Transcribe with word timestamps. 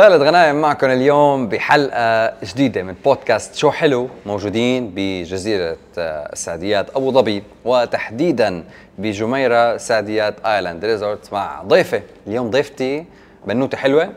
خالد 0.00 0.22
غنايم 0.22 0.60
معكم 0.60 0.90
اليوم 0.90 1.48
بحلقة 1.48 2.32
جديدة 2.44 2.82
من 2.82 2.94
بودكاست 3.04 3.54
شو 3.54 3.70
حلو 3.70 4.08
موجودين 4.26 4.92
بجزيرة 4.94 5.76
آه، 5.98 6.32
السعديات 6.32 6.96
أبو 6.96 7.12
ظبي 7.12 7.42
وتحديدا 7.64 8.64
بجميرة 8.98 9.76
سعديات 9.76 10.34
Island 10.46 10.84
Resort 10.84 11.32
مع 11.32 11.62
ضيفة. 11.62 12.02
اليوم 12.26 12.50
ضيفتي 12.50 13.04
بنوتة 13.46 13.76
حلوة 13.78 14.12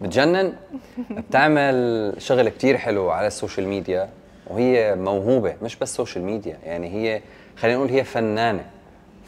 بتجنن 0.00 0.52
بتعمل 1.28 2.14
شغل 2.18 2.48
كتير 2.48 2.78
حلو 2.78 3.10
على 3.10 3.26
ال 3.26 3.32
social 3.32 3.68
media 3.68 4.08
وهي 4.46 4.94
موهوبة 4.94 5.54
مش 5.62 5.76
بس 5.76 5.96
social 5.96 6.24
media 6.24 6.58
يعني 6.64 6.88
هي 6.88 7.20
خلينا 7.56 7.76
نقول 7.76 7.90
هي 7.90 8.04
فنانة. 8.04 8.64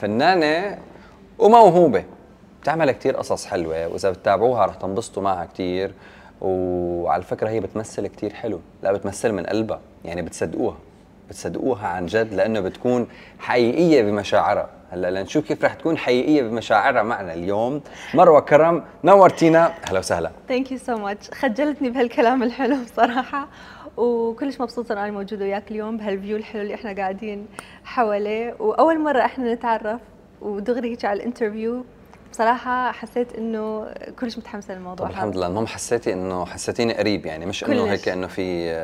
فنانة 0.00 0.78
وموهوبة. 1.38 2.04
بتعمل 2.64 2.90
كتير 2.90 3.16
قصص 3.16 3.46
حلوة 3.46 3.86
وإذا 3.86 4.10
بتتابعوها 4.10 4.66
رح 4.66 4.74
تنبسطوا 4.74 5.22
معها 5.22 5.44
كتير. 5.44 5.92
وعلى 6.40 7.22
فكرة 7.22 7.48
هي 7.48 7.60
بتمثل 7.60 8.06
كتير 8.06 8.32
حلو 8.32 8.60
لا 8.82 8.92
بتمثل 8.92 9.32
من 9.32 9.46
قلبها 9.46 9.80
يعني 10.04 10.22
بتصدقوها 10.22 10.76
بتصدقوها 11.28 11.86
عن 11.86 12.06
جد 12.06 12.34
لأنه 12.34 12.60
بتكون 12.60 13.06
حقيقية 13.38 14.02
بمشاعرها. 14.02 14.68
هلأ 14.90 15.10
لنشوف 15.10 15.48
كيف 15.48 15.64
رح 15.64 15.74
تكون 15.74 15.98
حقيقية 15.98 16.42
بمشاعرها 16.42 17.02
معنا 17.02 17.34
اليوم. 17.34 17.80
مروة 18.14 18.40
كرم 18.40 18.84
نورتينا 19.04 19.72
أهلا 19.86 19.98
وسهلا. 19.98 20.30
thank 20.48 20.72
you 20.72 20.78
so 20.78 20.96
much 20.96 21.30
خجلتني 21.30 21.90
بهالكلام 21.90 22.42
الحلو 22.42 22.76
بصراحة 22.84 23.48
وكلش 23.96 24.60
مبسوطة 24.60 24.92
أنا 24.92 25.10
موجودة 25.10 25.44
وياك 25.44 25.70
اليوم 25.70 25.96
بهال 25.96 26.13
view 26.13 26.36
الحلو 26.36 26.62
اللي 26.62 26.74
إحنا 26.74 26.92
قاعدين 26.92 27.46
حواليه. 27.84 28.54
وأول 28.58 29.00
مرة 29.00 29.24
إحنا 29.24 29.54
نتعرف 29.54 30.00
ودغري 30.42 30.90
هيك 30.90 31.04
على 31.04 31.20
ال 31.20 31.27
interview 31.27 31.84
بصراحة 32.34 32.92
حسيت 32.92 33.32
إنه 33.32 33.86
كلش 34.20 34.38
متحمسة 34.38 34.74
للموضوع 34.74 35.06
طب 35.06 35.12
الحمد 35.12 35.36
لله. 35.36 35.46
المهم 35.46 35.66
حسيتي 35.66 36.12
إنه 36.12 36.46
حسيتيني 36.46 36.94
قريب 36.94 37.26
يعني 37.26 37.46
مش 37.46 37.64
إنه 37.64 37.92
هيك 37.92 38.08
إنه 38.08 38.26
في 38.26 38.74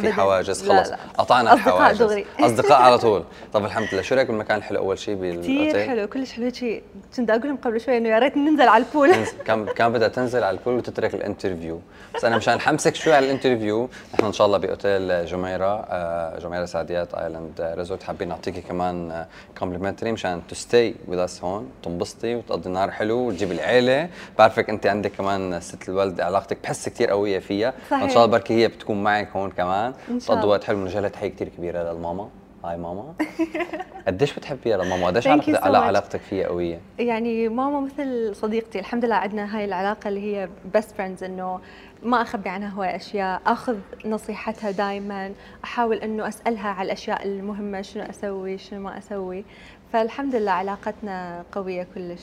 في 0.00 0.12
حواجز. 0.12 0.68
خلص. 0.68 0.92
قطعنا 1.18 1.52
الحواجز. 1.52 2.02
دغري. 2.02 2.26
أصدقاء 2.40 2.82
على 2.82 2.98
طول. 2.98 3.24
طب 3.52 3.64
الحمد 3.64 3.88
لله. 3.92 4.02
شو 4.02 4.14
رأيك 4.14 4.26
بالمكان 4.26 4.58
الحلو 4.58 4.78
أول 4.78 4.98
شيء 4.98 5.14
بالاوتيل 5.14 5.70
كثير 5.70 5.86
حلو. 5.86 6.08
كلش 6.08 6.32
حلو. 6.32 6.50
شيء 6.52 6.82
كنت 7.16 7.30
أقول 7.30 7.46
لهم 7.46 7.56
قبل 7.56 7.80
شوي 7.80 7.96
إنه 7.96 8.08
يا 8.08 8.18
ريت 8.18 8.36
ننزل 8.36 8.68
على 8.68 8.84
البول. 8.84 9.14
كان 9.46 9.66
كان 9.66 9.92
بدها 9.92 10.08
تنزل 10.08 10.44
على 10.44 10.58
ال 10.58 10.61
pool 10.61 10.74
وتترك 10.74 11.14
ال 11.14 11.20
interview. 11.20 11.80
بس 12.14 12.24
أنا 12.24 12.36
مشان 12.36 12.60
حمسك 12.60 12.94
شوي 12.94 13.14
على 13.14 13.26
ال 13.26 13.32
interview 13.32 13.88
نحن 14.14 14.24
إن 14.24 14.32
شاء 14.32 14.46
الله 14.46 14.58
بأوتيل 14.58 15.26
جميرة 15.26 15.86
آه، 15.88 16.38
جميرة 16.38 16.64
سعديات 16.64 17.14
Island 17.14 17.60
Resort 17.60 18.02
حابين 18.02 18.28
نعطيكي 18.28 18.60
كمان 18.60 19.26
complimentary 19.58 20.12
مشان 20.12 20.42
to 20.48 20.54
stay 20.54 20.94
with 21.08 21.18
us 21.18 21.44
هون 21.44 21.70
تنبسطي 21.82 22.34
وتقضي 22.34 22.70
نهار 22.70 22.90
حلو 23.00 23.28
وتجيبي 23.28 23.54
العيلة. 23.54 24.08
بعرفك 24.38 24.70
أنت 24.70 24.86
عندك 24.86 25.12
كمان 25.12 25.60
ست 25.60 25.88
الولد 25.88 26.20
علاقتك 26.20 26.58
بحس 26.62 26.88
كثير 26.88 27.10
قوية 27.10 27.38
فيها. 27.38 27.74
صحيح. 27.90 28.02
ان 28.02 28.08
شاء 28.08 28.24
الله 28.24 28.38
بركي 28.38 28.54
هي 28.54 28.68
بتكون 28.68 29.02
معك 29.02 29.28
هون 29.36 29.50
كمان. 29.50 29.94
تقضوا 30.26 30.50
وقت 30.50 30.64
حلو 30.64 30.76
بنوجه 30.76 31.00
لها 31.00 31.08
تحيه 31.08 31.28
كثير 31.28 31.48
كبيرة 31.48 31.92
للماما. 31.92 32.28
هاي 32.64 32.76
ماما. 32.76 33.14
قديش 34.06 34.34
بتحبيها 34.34 34.76
لماما؟ 34.76 35.06
قديش 35.06 35.26
علاقتك 35.26 35.62
على 35.62 35.78
علاقتك 35.78 36.20
فيها 36.20 36.46
قوية؟ 36.46 36.80
يعني 36.98 37.48
ماما 37.48 37.80
مثل 37.80 38.36
صديقتي. 38.36 38.78
الحمد 38.78 39.04
لله 39.04 39.14
عندنا 39.14 39.56
هاي 39.56 39.64
العلاقة 39.64 40.08
اللي 40.08 40.20
هي 40.20 40.48
best 40.74 40.90
friends 40.90 41.24
إنه 41.24 41.60
ما 42.02 42.22
أخبي 42.22 42.48
عنها 42.48 42.68
هواي 42.68 42.96
أشياء. 42.96 43.40
أخذ 43.46 43.76
نصيحتها 44.04 44.70
دائما 44.70 45.32
أحاول 45.64 45.96
إنه 45.96 46.28
أسألها 46.28 46.68
على 46.68 46.86
الأشياء 46.86 47.26
المهمة 47.26 47.82
شنو 47.82 48.02
أسوي 48.02 48.58
شنو 48.58 48.80
ما 48.80 48.98
أسوي. 48.98 49.44
فالحمد 49.92 50.34
لله 50.34 50.52
علاقتنا 50.52 51.44
قوية 51.52 51.86
كلش. 51.94 52.22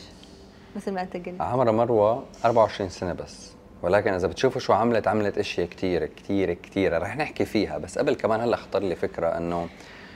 مثل 0.78 0.92
ما 0.92 1.02
انت 1.02 1.14
قلت 1.14 1.42
عمرها 1.42 1.72
مروة 1.72 2.24
24 2.46 2.90
سنة 2.90 3.14
بس. 3.14 3.52
ولكن 3.84 4.14
إذا 4.14 4.28
بتشوفوا 4.28 4.62
شو 4.62 4.74
عملت 4.74 5.08
عملت 5.08 5.38
إشياء 5.38 5.68
كثير 5.68 6.06
كثير 6.06 6.54
كثير 6.54 7.02
رح 7.02 7.18
نحكي 7.18 7.46
فيها. 7.46 7.78
بس 7.78 7.98
قبل 7.98 8.16
كمان 8.16 8.42
هلأ 8.42 8.56
خطر 8.56 8.80
لي 8.80 8.96
فكرة 8.96 9.28
إنه 9.28 9.68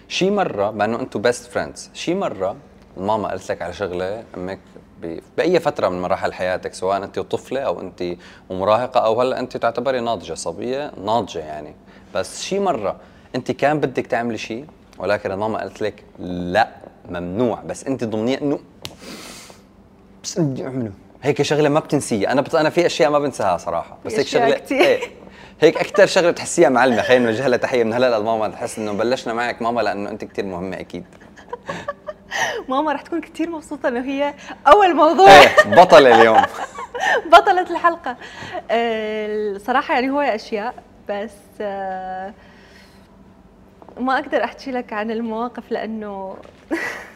شي 0.08 0.32
مرة 0.32 0.72
بانه 0.72 1.00
أنتم 1.00 1.22
best 1.22 1.52
friends 1.52 1.90
شي 1.94 2.16
مرة 2.16 2.56
ماما 2.98 3.28
قالت 3.28 3.52
لك 3.52 3.62
على 3.62 3.74
شغلة 3.74 4.24
أمك 4.38 4.60
بأي 5.38 5.60
فترة 5.60 5.90
من 5.90 6.02
مراحل 6.02 6.34
حياتك 6.34 6.74
سواء 6.74 7.04
انت 7.04 7.20
طفلة 7.20 7.62
أو 7.62 7.82
انت 7.82 8.04
مراهقه 8.50 9.00
أو 9.00 9.22
هلأ 9.22 9.40
انت 9.40 9.58
تعتبري 9.58 10.00
ناضجة 10.00 10.34
صبية 10.34 10.92
ناضجة 11.06 11.40
يعني. 11.40 11.76
بس 12.16 12.44
شي 12.44 12.60
مرة 12.60 12.96
انت 13.36 13.52
كان 13.52 13.80
بدك 13.80 14.08
تعملي 14.08 14.38
شيء 14.38 14.66
ولكن 14.98 15.34
ماما 15.34 15.60
قالت 15.60 15.82
لك 15.82 16.04
لأ 16.20 16.68
ممنوع. 17.10 17.62
بس 17.62 17.88
انت 17.88 18.04
ضمنية 18.04 18.42
إنه 18.42 18.60
بس 20.24 20.40
بدي 20.40 20.66
اعمله 20.66 20.92
هيك 21.24 21.42
شغلة 21.42 21.70
ما 21.70 21.80
بتنسيها. 21.80 22.32
أنا 22.32 22.42
بت... 22.42 22.56
أنا 22.56 22.70
في 22.70 22.86
أشياء 22.86 23.10
ما 23.10 23.20
بنساها 23.20 23.58
صراحة. 23.58 23.98
بس 24.06 24.14
هيك 24.14 24.28
شغله 24.28 24.56
كتير. 24.56 24.82
إيه. 24.82 25.00
هيك 25.62 25.78
أكثر 25.78 26.06
شغلة 26.06 26.32
بتحسيها 26.32 26.70
معلمة. 26.70 27.02
خلينا 27.02 27.26
نوجه 27.26 27.48
لها 27.48 27.58
تحية 27.58 27.84
من 27.84 27.94
هلأ 27.94 28.20
لماما. 28.20 28.48
تحس 28.48 28.80
إنه 28.80 28.92
بلشنا 28.92 29.34
معك 29.34 29.62
ماما 29.62 29.82
لأنه 29.82 30.10
أنت 30.10 30.26
كثير 30.26 30.46
مهمة 30.46 30.80
أكيد. 30.80 31.06
ماما 32.70 32.94
رح 32.94 33.02
تكون 33.02 33.22
كثير 33.22 33.50
مبسوطة 33.50 33.88
إنه 33.88 34.02
هي 34.04 34.34
أول 34.68 34.96
موضوع. 34.96 35.30
إيه 35.30 35.76
بطلة 35.76 36.22
اليوم. 36.22 36.42
بطلة 37.34 37.62
الحلقة. 37.62 38.18
الصراحه 38.72 39.94
يعني 39.94 40.10
هو 40.10 40.22
أشياء. 40.22 40.74
بس 41.10 41.32
آه، 41.62 42.34
ما 44.00 44.20
أقدر 44.20 44.44
أحكي 44.44 44.72
لك 44.72 44.94
عن 44.94 45.12
المواقف 45.12 45.72
لأنه 45.72 46.38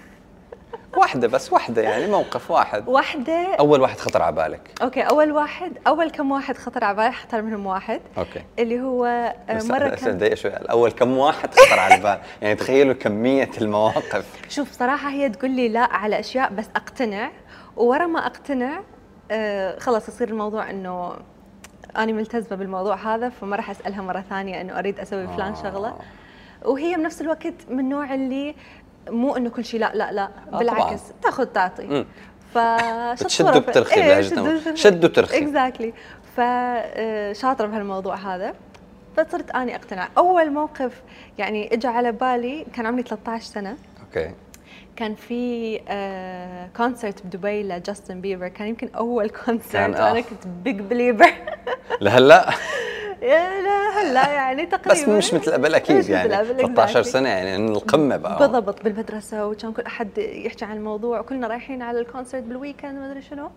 واحدة 0.97 1.27
بس 1.27 1.53
واحدة 1.53 1.81
يعني 1.81 2.07
موقف 2.07 2.51
واحد. 2.51 2.87
واحدة. 2.87 3.55
أول 3.59 3.81
واحد 3.81 3.97
خطر 3.99 4.21
على 4.21 4.35
بالك. 4.35 4.71
okay 4.81 5.01
أول 5.01 5.31
واحد 5.31 5.71
أول 5.87 6.09
كم 6.09 6.31
واحد 6.31 6.57
خطر 6.57 6.83
على 6.83 6.95
بالي 6.97 7.09
اختار 7.09 7.41
منهم 7.41 7.65
واحد. 7.65 8.01
okay. 8.17 8.41
اللي 8.59 8.81
هو 8.81 9.05
آه، 9.05 9.61
مرة 9.63 9.89
بس 9.89 10.03
كان 10.03 10.17
دقيقة 10.17 10.35
شوي. 10.35 10.57
الأول 10.57 10.91
كم 10.91 11.17
واحد 11.17 11.53
خطر 11.53 11.79
على 11.79 11.95
البال 11.95 12.19
يعني 12.41 12.55
تخيلوا 12.55 12.93
كمية 12.93 13.49
المواقف. 13.61 14.25
شوف 14.49 14.71
صراحة 14.71 15.09
هي 15.09 15.29
تقول 15.29 15.51
لي 15.51 15.69
لا 15.69 15.79
على 15.93 16.19
أشياء 16.19 16.53
بس 16.53 16.65
أقتنع. 16.75 17.31
وورا 17.77 18.05
ما 18.05 18.25
أقتنع 18.25 18.79
آه 19.31 19.79
خلاص 19.79 20.09
يصير 20.09 20.29
الموضوع 20.29 20.69
إنه 20.69 21.13
أنا 21.97 22.11
ملتزمة 22.11 22.57
بالموضوع 22.57 22.95
هذا 23.15 23.29
فما 23.29 23.55
راح 23.55 23.69
أسألها 23.69 24.01
مرة 24.01 24.23
ثانية 24.29 24.61
إنه 24.61 24.79
أريد 24.79 24.99
أسوي 24.99 25.27
فلان 25.27 25.51
آه. 25.53 25.63
شغلة. 25.63 25.93
وهي 26.65 26.95
بنفس 26.95 27.21
الوقت 27.21 27.53
من 27.69 27.79
النوع 27.79 28.13
اللي 28.13 28.55
مو 29.09 29.37
إنه 29.37 29.49
كل 29.49 29.65
شيء 29.65 29.79
لا 29.79 29.91
لا 29.95 30.11
لا 30.11 30.29
آه 30.53 30.57
بالعكس 30.59 31.01
تأخذ 31.21 31.45
تعطي. 31.45 32.05
فشد 32.53 33.55
وبترخي 33.55 34.03
إيه 34.03 34.21
شد 34.75 35.05
وترخي 35.05 35.37
اكزاكتلي 35.37 35.93
فشاطره 36.37 37.67
بهالموضوع 37.67 38.15
هذا. 38.15 38.53
فصرت 39.17 39.51
أني 39.51 39.75
أقتنع. 39.75 40.09
أول 40.17 40.51
موقف 40.51 41.01
يعني 41.37 41.73
اجى 41.73 41.87
على 41.87 42.11
بالي 42.11 42.65
كان 42.73 42.85
عمري 42.85 43.03
13 43.03 43.45
سنة. 43.45 43.77
okay. 44.07 44.31
كان 44.95 45.15
في 45.15 45.79
آه 45.87 46.69
concert 46.77 47.25
بدبي 47.25 47.63
لجاستن 47.63 48.21
بيبر. 48.21 48.47
كان 48.47 48.67
يمكن 48.67 48.89
أول 48.95 49.29
concert 49.29 49.99
وأنا 49.99 50.21
كنت 50.21 50.47
big 50.63 50.79
Belieber 50.79 51.33
لهلأ؟ 52.01 52.49
لا 53.21 54.01
هلا 54.01 54.31
يعني 54.31 54.65
تقريبا 54.65 54.91
بس 54.91 55.07
مش 55.07 55.33
مثل 55.33 55.51
قبل 55.51 55.75
أكيد 55.75 56.09
يعني. 56.09 56.29
13 56.29 57.01
سنة 57.01 57.29
يعني 57.29 57.55
القمة 57.55 58.17
بقى. 58.17 58.39
بالضبط 58.39 58.83
بالمدرسة 58.83 59.47
وكان 59.47 59.73
كل 59.73 59.81
أحد 59.81 60.17
يحكي 60.17 60.65
عن 60.65 60.77
الموضوع. 60.77 61.19
وكلنا 61.19 61.47
رايحين 61.47 61.81
على 61.81 61.99
ال 61.99 62.05
concert 62.05 62.43
بال 62.43 62.56
weekend 62.56 62.99
ما 62.99 63.11
أدري 63.11 63.21
شنو. 63.21 63.49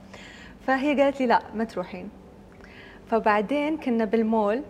فهي 0.67 1.03
قالت 1.03 1.21
لي 1.21 1.27
لا 1.27 1.43
ما 1.55 1.65
تروحين. 1.65 2.09
فبعدين 3.11 3.77
كنا 3.77 4.05
بالمول 4.05 4.63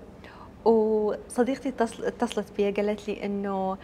وصديقتي 0.65 1.69
اتصلت 2.03 2.47
بي 2.57 2.71
قالت 2.71 3.09
لي 3.09 3.25
إنه 3.25 3.77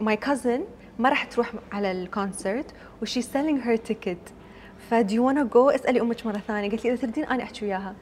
my 0.00 0.16
uh, 0.16 0.20
cousin 0.20 0.64
ما 0.98 1.08
راح 1.08 1.24
تروح 1.24 1.52
على 1.72 1.92
ال 1.92 2.02
concert 2.02 2.74
و 3.02 3.05
she's 3.05 3.22
selling 3.22 3.60
her 3.60 3.76
ticket 3.76 4.32
ف 4.90 4.98
do 4.98 5.14
you 5.14 5.26
wanna 5.26 5.44
go 5.44 5.70
اسألي 5.70 6.00
أمك 6.00 6.26
مرة 6.26 6.38
ثانية. 6.38 6.70
قالت 6.70 6.84
لي 6.84 6.92
إذا 6.92 7.00
تردين 7.00 7.24
أنا 7.24 7.42
احكي 7.42 7.64
وياها 7.64 7.94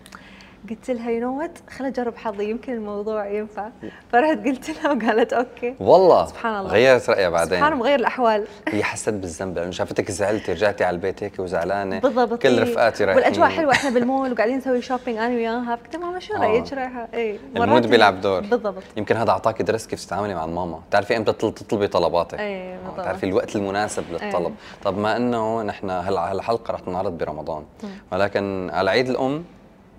قلت 0.71 0.91
لها 0.91 1.11
you 1.11 1.21
know 1.21 1.39
what 1.39 1.59
خليني 1.71 1.95
اجرب 1.95 2.17
حظي 2.17 2.51
يمكن 2.51 2.73
الموضوع 2.73 3.27
ينفع. 3.27 3.69
فرحت 4.13 4.39
قلت 4.47 4.71
لها 4.71 4.93
وقالت 4.93 5.33
okay. 5.33 5.75
والله. 5.81 6.27
سبحان 6.27 6.61
الله. 6.61 6.71
غيرت 6.71 7.11
رأيها 7.11 7.29
بعدين. 7.29 7.59
سبحان 7.59 7.73
مغير 7.73 7.99
الأحوال. 7.99 8.47
هي 8.69 8.85
حست 8.85 9.09
بالذنب. 9.09 9.59
لأنه 9.59 9.71
شافتك 9.71 10.11
زعلتي 10.11 10.53
رجعتي 10.53 10.85
على 10.85 10.95
البيت 10.95 11.23
هيك 11.23 11.39
وزعلانة. 11.39 11.99
بالضبط. 11.99 12.43
كل 12.43 12.63
رفقاتي 12.63 13.05
رايحين. 13.05 13.25
والأجواء 13.25 13.49
حلوة. 13.49 13.73
إحنا 13.73 13.91
بالمول 13.91 14.33
وقاعدين 14.33 14.57
نسوي 14.57 14.83
shopping 14.83 15.19
أنا 15.19 15.35
وياها 15.35 15.79
قلت 15.85 15.97
ماما 15.97 16.19
شو 16.19 16.35
رأيك؟ 16.35 16.73
رايحه 16.73 17.09
اي 17.15 17.39
ال 17.57 17.63
mood 17.63 17.87
بيلعب 17.87 18.21
دور. 18.21 18.41
بالضبط. 18.41 18.83
يمكن 18.97 19.17
هذا 19.17 19.31
اعطاكي 19.31 19.63
درس 19.63 19.87
كيف 19.87 20.05
تتعاملي 20.05 20.35
مع 20.35 20.45
الماما. 20.45 20.81
بتعرفي 20.89 21.17
إمتى 21.17 21.33
تطلبي 21.33 21.87
طلباتك. 21.87 22.41
اي 22.41 22.77
بالضبط. 22.77 23.01
بتعرفي 23.01 23.27
الوقت 23.27 23.57
المناسب 23.57 24.05
للطلب. 24.11 24.47
أي. 24.47 24.83
طب 24.85 24.99
ما 24.99 25.17
إنه 25.17 25.63
نحن 25.63 25.91
هالحلقة 25.91 26.73
رح 26.73 26.81
تنعرض 26.81 27.19
برمضان. 27.19 27.65
ولكن 28.13 28.71
على 28.73 28.91
عيد 28.91 29.09
الأم 29.09 29.45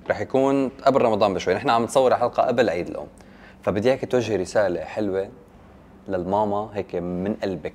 رح 0.09 0.19
يكون 0.19 0.69
قبل 0.69 1.01
رمضان 1.01 1.33
بشوي. 1.33 1.53
نحن 1.53 1.69
عم 1.69 1.83
نصور 1.83 2.15
حلقة 2.15 2.43
قبل 2.43 2.69
عيد 2.69 2.87
الأم. 2.87 3.07
فبدي 3.63 3.89
اياك 3.89 4.05
توجهي 4.05 4.35
رسالة 4.35 4.81
حلوة 4.81 5.29
للماما 6.07 6.69
هيك 6.73 6.95
من 6.95 7.35
قلبك. 7.43 7.73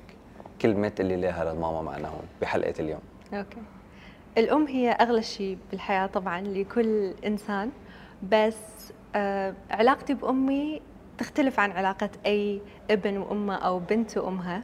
كلمة 0.62 0.92
اللي 1.00 1.16
لها 1.16 1.44
للماما 1.44 1.82
معنا 1.82 2.08
هون 2.08 2.24
بحلقة 2.40 2.74
اليوم. 2.80 3.00
أوكي. 3.32 3.56
الأم 4.38 4.66
هي 4.66 4.90
أغلى 4.90 5.22
شيء 5.22 5.58
بالحياة 5.70 6.06
طبعا 6.06 6.40
لكل 6.40 7.12
إنسان 7.26 7.70
بس 8.30 8.56
آه 9.16 9.54
علاقتي 9.70 10.14
بأمي 10.14 10.80
تختلف 11.18 11.60
عن 11.60 11.70
علاقة 11.70 12.10
أي 12.26 12.60
ابن 12.90 13.16
وأمة 13.16 13.54
أو 13.54 13.78
بنت 13.78 14.18
وأمها 14.18 14.62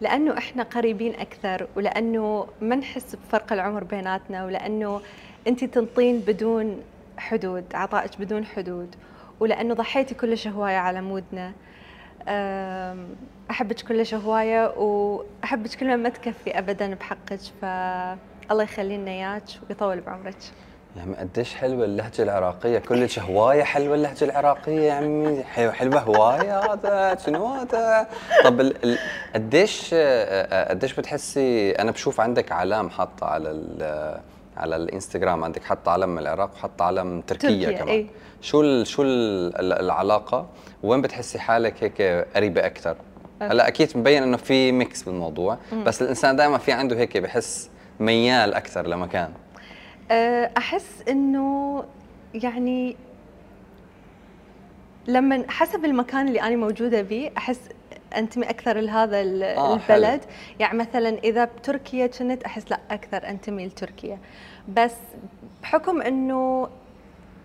لأنه 0.00 0.38
إحنا 0.38 0.62
قريبين 0.62 1.14
أكثر 1.14 1.66
ولأنه 1.76 2.46
ما 2.60 2.76
نحس 2.76 3.16
بفرق 3.16 3.52
العمر 3.52 3.84
بيناتنا 3.84 4.44
ولأنه 4.44 5.00
أنت 5.46 5.64
تنطين 5.64 6.18
بدون 6.20 6.82
حدود 7.18 7.64
عطائك 7.74 8.10
بدون 8.20 8.44
حدود. 8.44 8.94
ولأنه 9.40 9.74
ضحيتي 9.74 10.14
كلش 10.14 10.48
هواية 10.48 10.76
على 10.76 11.00
مودنا. 11.00 11.52
أحبك 13.50 13.80
كلش 13.80 14.14
هواية 14.14 14.66
وأحبك 14.76 15.74
كلمة 15.74 15.96
ما 15.96 16.08
تكفي 16.08 16.58
أبدا 16.58 16.94
بحقك 16.94 17.40
فالله 17.62 18.62
يخلي 18.62 18.96
لنا 18.96 19.10
إياك 19.10 19.42
ويطول 19.68 20.00
بعمرك. 20.00 20.36
يا 20.96 21.02
عمي 21.02 21.16
قديش 21.16 21.54
حلوة 21.54 21.84
اللهجة 21.84 22.22
العراقية. 22.22 22.78
كلش 22.78 23.18
هواية 23.18 23.62
حلوة 23.62 23.94
اللهجة 23.94 24.24
العراقية 24.24 24.80
يا 24.80 24.92
عمي. 24.92 25.42
حلوة 25.72 26.00
هواية. 26.00 26.60
هذا 26.72 27.16
شنو 27.26 27.46
هذا؟ 27.46 28.08
طب 28.44 28.60
ال- 28.60 28.98
قديش 29.34 29.90
آه، 29.94 29.98
آه، 29.98 30.68
قديش 30.68 30.92
بتحسي 30.94 31.70
أنا 31.72 31.90
بشوف 31.90 32.20
عندك 32.20 32.52
علام 32.52 32.90
حاطة 32.90 33.26
على 33.26 33.50
ال- 33.50 34.20
على 34.56 34.76
الإنستغرام 34.76 35.44
عندك 35.44 35.64
حاطه 35.64 35.92
علم 35.92 36.18
العراق 36.18 36.50
وحاطه 36.54 36.84
علم 36.84 37.20
تركيا, 37.20 37.48
تركيا، 37.48 37.72
كمان. 37.78 37.88
إيه. 37.88 38.06
شو 38.40 38.60
ال 38.60 38.86
شو 38.86 39.02
ال 39.02 39.08
ال- 39.60 39.72
العلاقة؟ 39.72 40.46
وين 40.82 41.02
بتحسي 41.02 41.38
حالك 41.38 41.84
هيك 41.84 42.02
قريبة 42.36 42.66
أكثر 42.66 42.96
هلا 43.42 43.68
أكيد 43.68 43.96
مبين 43.98 44.22
إنه 44.22 44.36
في 44.36 44.72
mix 44.72 45.02
بالموضوع 45.02 45.58
بس 45.86 46.02
الإنسان 46.02 46.36
دائما 46.36 46.58
في 46.58 46.72
عنده 46.72 46.96
هيك 46.96 47.16
بحس 47.16 47.70
ميال 48.00 48.54
أكثر 48.54 48.86
لمكان. 48.86 49.32
أه، 50.10 50.50
أحس 50.58 51.02
إنه 51.08 51.84
يعني 52.34 52.96
لما 55.08 55.44
حسب 55.48 55.84
المكان 55.84 56.28
اللي 56.28 56.40
أنا 56.42 56.56
موجودة 56.56 57.02
به 57.02 57.30
أحس 57.38 57.60
انتمي 58.18 58.50
أكثر 58.50 58.80
لهذا 58.80 59.20
آه، 59.20 59.74
البلد. 59.74 60.20
يعني 60.60 60.78
مثلا 60.78 61.08
إذا 61.08 61.44
بتركيا 61.44 62.06
كنت 62.06 62.42
أحس 62.44 62.70
لا 62.70 62.78
أكثر 62.90 63.28
انتمي 63.28 63.66
لتركيا 63.66 64.18
بس 64.76 64.94
بحكم 65.62 66.02
إنه 66.02 66.68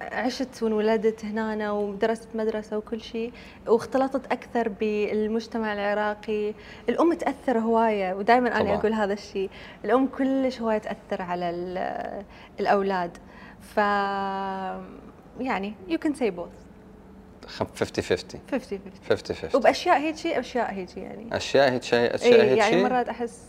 عشت 0.01 0.63
وانولدت 0.63 1.25
هنا 1.25 1.71
ودرست 1.71 2.27
مدرسة 2.35 2.77
وكل 2.77 3.01
شيء 3.01 3.31
واختلطت 3.67 4.31
أكثر 4.31 4.69
بالمجتمع 4.69 5.73
العراقي 5.73 6.53
الأم 6.89 7.13
تأثر 7.13 7.59
هواية 7.59 8.13
ودائما 8.13 8.47
أنا 8.55 8.59
طبعاً. 8.59 8.75
أقول 8.75 8.93
هذا 8.93 9.13
الشيء 9.13 9.49
الأم 9.85 10.07
كلش 10.07 10.61
هواية 10.61 10.77
تأثر 10.77 11.21
على 11.21 11.49
ال- 11.49 12.23
الأولاد. 12.59 13.17
ف 13.61 13.77
يعني 15.39 15.73
you 15.89 15.97
can 16.07 16.13
say 16.15 16.29
both. 16.31 16.68
50 17.49 18.03
50 18.03 18.03
50 18.03 18.39
50 18.51 18.79
50 19.09 19.35
50 19.35 19.49
وبأشياء 19.59 19.97
هيك 19.99 20.15
شيء 20.15 20.39
أشياء 20.39 20.73
هيك 20.73 20.97
يعني. 20.97 21.37
أشياء 21.37 21.71
هيك 21.71 21.83
شيء 21.83 22.15
اشياء 22.15 22.41
إيه 22.41 22.51
هيك 22.51 22.57
يعني 22.57 22.83
مرات 22.83 23.09
أحس. 23.09 23.39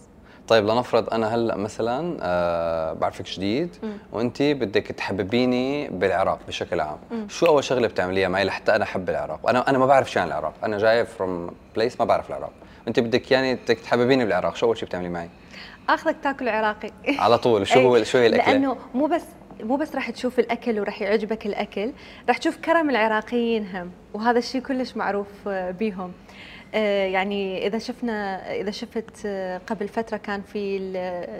طيب 0.48 0.66
لنفرض 0.66 1.14
أنا 1.14 1.34
هلأ 1.34 1.56
مثلا 1.56 2.18
آه 2.22 2.92
بعرفك 2.92 3.24
جديد 3.24 3.76
وأنت 4.12 4.42
بدك 4.42 4.86
تحببيني 4.86 5.88
بالعراق 5.88 6.38
بشكل 6.48 6.80
عام. 6.80 6.98
شو 7.28 7.46
أول 7.46 7.64
شغلة 7.64 7.88
بتعمليها 7.88 8.28
معي 8.28 8.44
لحتى 8.44 8.76
أنا 8.76 8.84
أحب 8.84 9.10
العراق؟ 9.10 9.48
أنا 9.48 9.70
أنا 9.70 9.78
ما 9.78 9.86
بعرف 9.86 10.10
شو 10.10 10.20
عن 10.20 10.26
العراق. 10.26 10.54
أنا 10.64 10.78
جاي 10.78 11.06
فروم 11.06 11.50
بليس 11.76 12.00
ما 12.00 12.04
بعرف 12.04 12.28
العراق. 12.28 12.52
أنت 12.88 13.00
بدك 13.00 13.30
يعني 13.30 13.54
بدك 13.54 13.78
تحببيني 13.78 14.24
بالعراق. 14.24 14.56
شو 14.56 14.66
أول 14.66 14.76
شيء 14.78 14.88
بتعملي 14.88 15.08
معي؟ 15.08 15.28
آخذك 15.88 16.16
تاكل 16.22 16.48
عراقي. 16.48 16.90
على 17.08 17.38
طول. 17.38 17.66
شو 17.66 17.80
هو 17.88 17.96
إيه، 17.96 18.04
شو 18.04 18.18
هي 18.18 18.26
الأكلة؟ 18.26 18.52
لأنه 18.52 18.76
مو 18.94 19.06
بس 19.06 19.24
مو 19.64 19.76
بس 19.76 19.94
راح 19.94 20.10
تشوف 20.10 20.38
الأكل 20.38 20.80
وراح 20.80 21.02
يعجبك 21.02 21.46
الأكل 21.46 21.92
راح 22.28 22.38
تشوف 22.38 22.56
كرم 22.56 22.90
العراقيين 22.90 23.66
هم 23.76 23.90
وهذا 24.14 24.38
الشيء 24.38 24.60
كلش 24.60 24.96
معروف 24.96 25.26
آه، 25.48 25.70
بيهم 25.70 26.12
آه، 26.74 27.06
يعني 27.06 27.66
إذا 27.66 27.78
شفنا 27.78 28.50
إذا 28.60 28.70
شفت 28.70 29.22
آه، 29.26 29.60
قبل 29.66 29.88
فترة 29.88 30.16
كان 30.16 30.42
في 30.42 30.76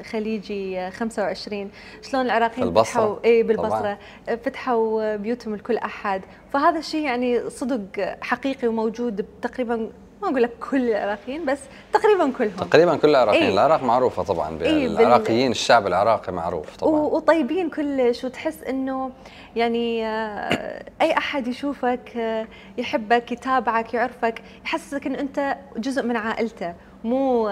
الخليجي 0.01 0.79
آه، 0.81 0.91
25 0.91 1.71
شلون 2.03 2.27
العراقيين 2.27 2.67
البصرة. 2.69 2.85
فتحوا 2.93 3.17
اي 3.25 3.43
طبعاً. 3.43 3.57
بالبصره 3.57 3.99
آه، 4.29 4.35
فتحوا 4.35 5.17
بيوتهم 5.17 5.55
لكل 5.55 5.77
أحد 5.77 6.23
فهذا 6.53 6.79
الشيء 6.79 7.05
يعني 7.05 7.51
صدق 7.51 8.17
حقيقي 8.23 8.69
وموجود 8.69 9.27
تقريبا 9.43 9.91
ما 10.23 10.29
أقول 10.29 10.43
لك 10.43 10.51
كل 10.71 10.89
العراقيين 10.91 11.45
بس 11.47 11.59
تقريبا 11.93 12.33
كلهم. 12.39 12.51
تقريبا 12.71 12.97
كل 12.97 13.09
العراقيين. 13.11 13.43
إيه. 13.43 13.53
العراق 13.53 13.83
معروفة 13.83 14.23
طبعا 14.23 14.49
إيه، 14.63 14.89
بال- 14.89 14.97
الشعب 15.51 15.87
العراقي 15.87 16.33
معروف 16.33 16.77
طبعا. 16.77 16.93
وطيبين 17.01 17.71
كلش 17.71 18.25
وتحس 18.25 18.63
إنه 18.63 19.11
يعني 19.57 20.07
آه، 20.07 20.85
أي 21.03 21.13
أحد 21.19 21.47
يشوفك 21.49 22.13
آه، 22.17 22.47
يحبك 22.79 23.33
يتابعك 23.33 23.95
يعرفك 23.95 24.43
يحسسك 24.65 25.07
إن 25.07 25.15
أنت 25.15 25.57
جزء 25.77 26.03
من 26.03 26.17
عائلته. 26.17 26.75
مو 27.05 27.45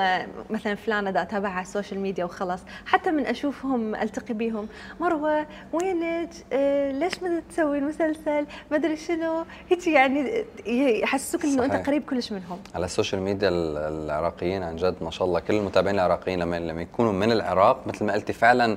مثلا 0.51 0.75
فلانه 0.75 1.11
دا 1.11 1.23
اتابعها 1.23 1.53
على 1.53 1.63
ال 1.63 1.68
social 1.68 2.01
media 2.01 2.25
وخلاص 2.25 2.61
حتى 2.87 3.11
من 3.11 3.27
أشوفهم 3.27 3.95
ألتقي 3.95 4.35
بيهم 4.35 4.69
مروة 5.01 5.47
وينك 5.73 6.31
آه، 6.53 6.93
ليش 6.93 7.23
ما 7.23 7.43
تسوي 7.51 7.79
المسلسل 7.79 8.47
ما 8.71 8.77
أدري 8.77 8.97
شنو 8.97 9.45
هيك 9.71 9.87
يعني 9.87 10.45
يحسسوك 10.67 11.45
إنه 11.45 11.65
أنت. 11.65 11.87
قريب 11.87 12.03
كلش 12.05 12.33
منهم 12.33 12.59
على 12.75 12.85
ال 12.85 12.90
social 12.90 13.21
media 13.23 13.49
ال- 13.49 13.77
العراقيين 13.79 14.63
عن 14.63 14.77
جد 14.77 14.95
ما 15.01 15.11
شاء 15.11 15.29
الله 15.29 15.41
كل 15.41 15.55
المتابعين 15.55 15.95
العراقيين 15.97 16.39
لما 16.41 16.59
لما 16.59 16.83
يكونوا 16.83 17.13
من 17.13 17.33
العراق 17.33 17.87
مثل 17.87 18.05
ما 18.05 18.13
قلتي 18.13 18.33
فعلا 18.33 18.77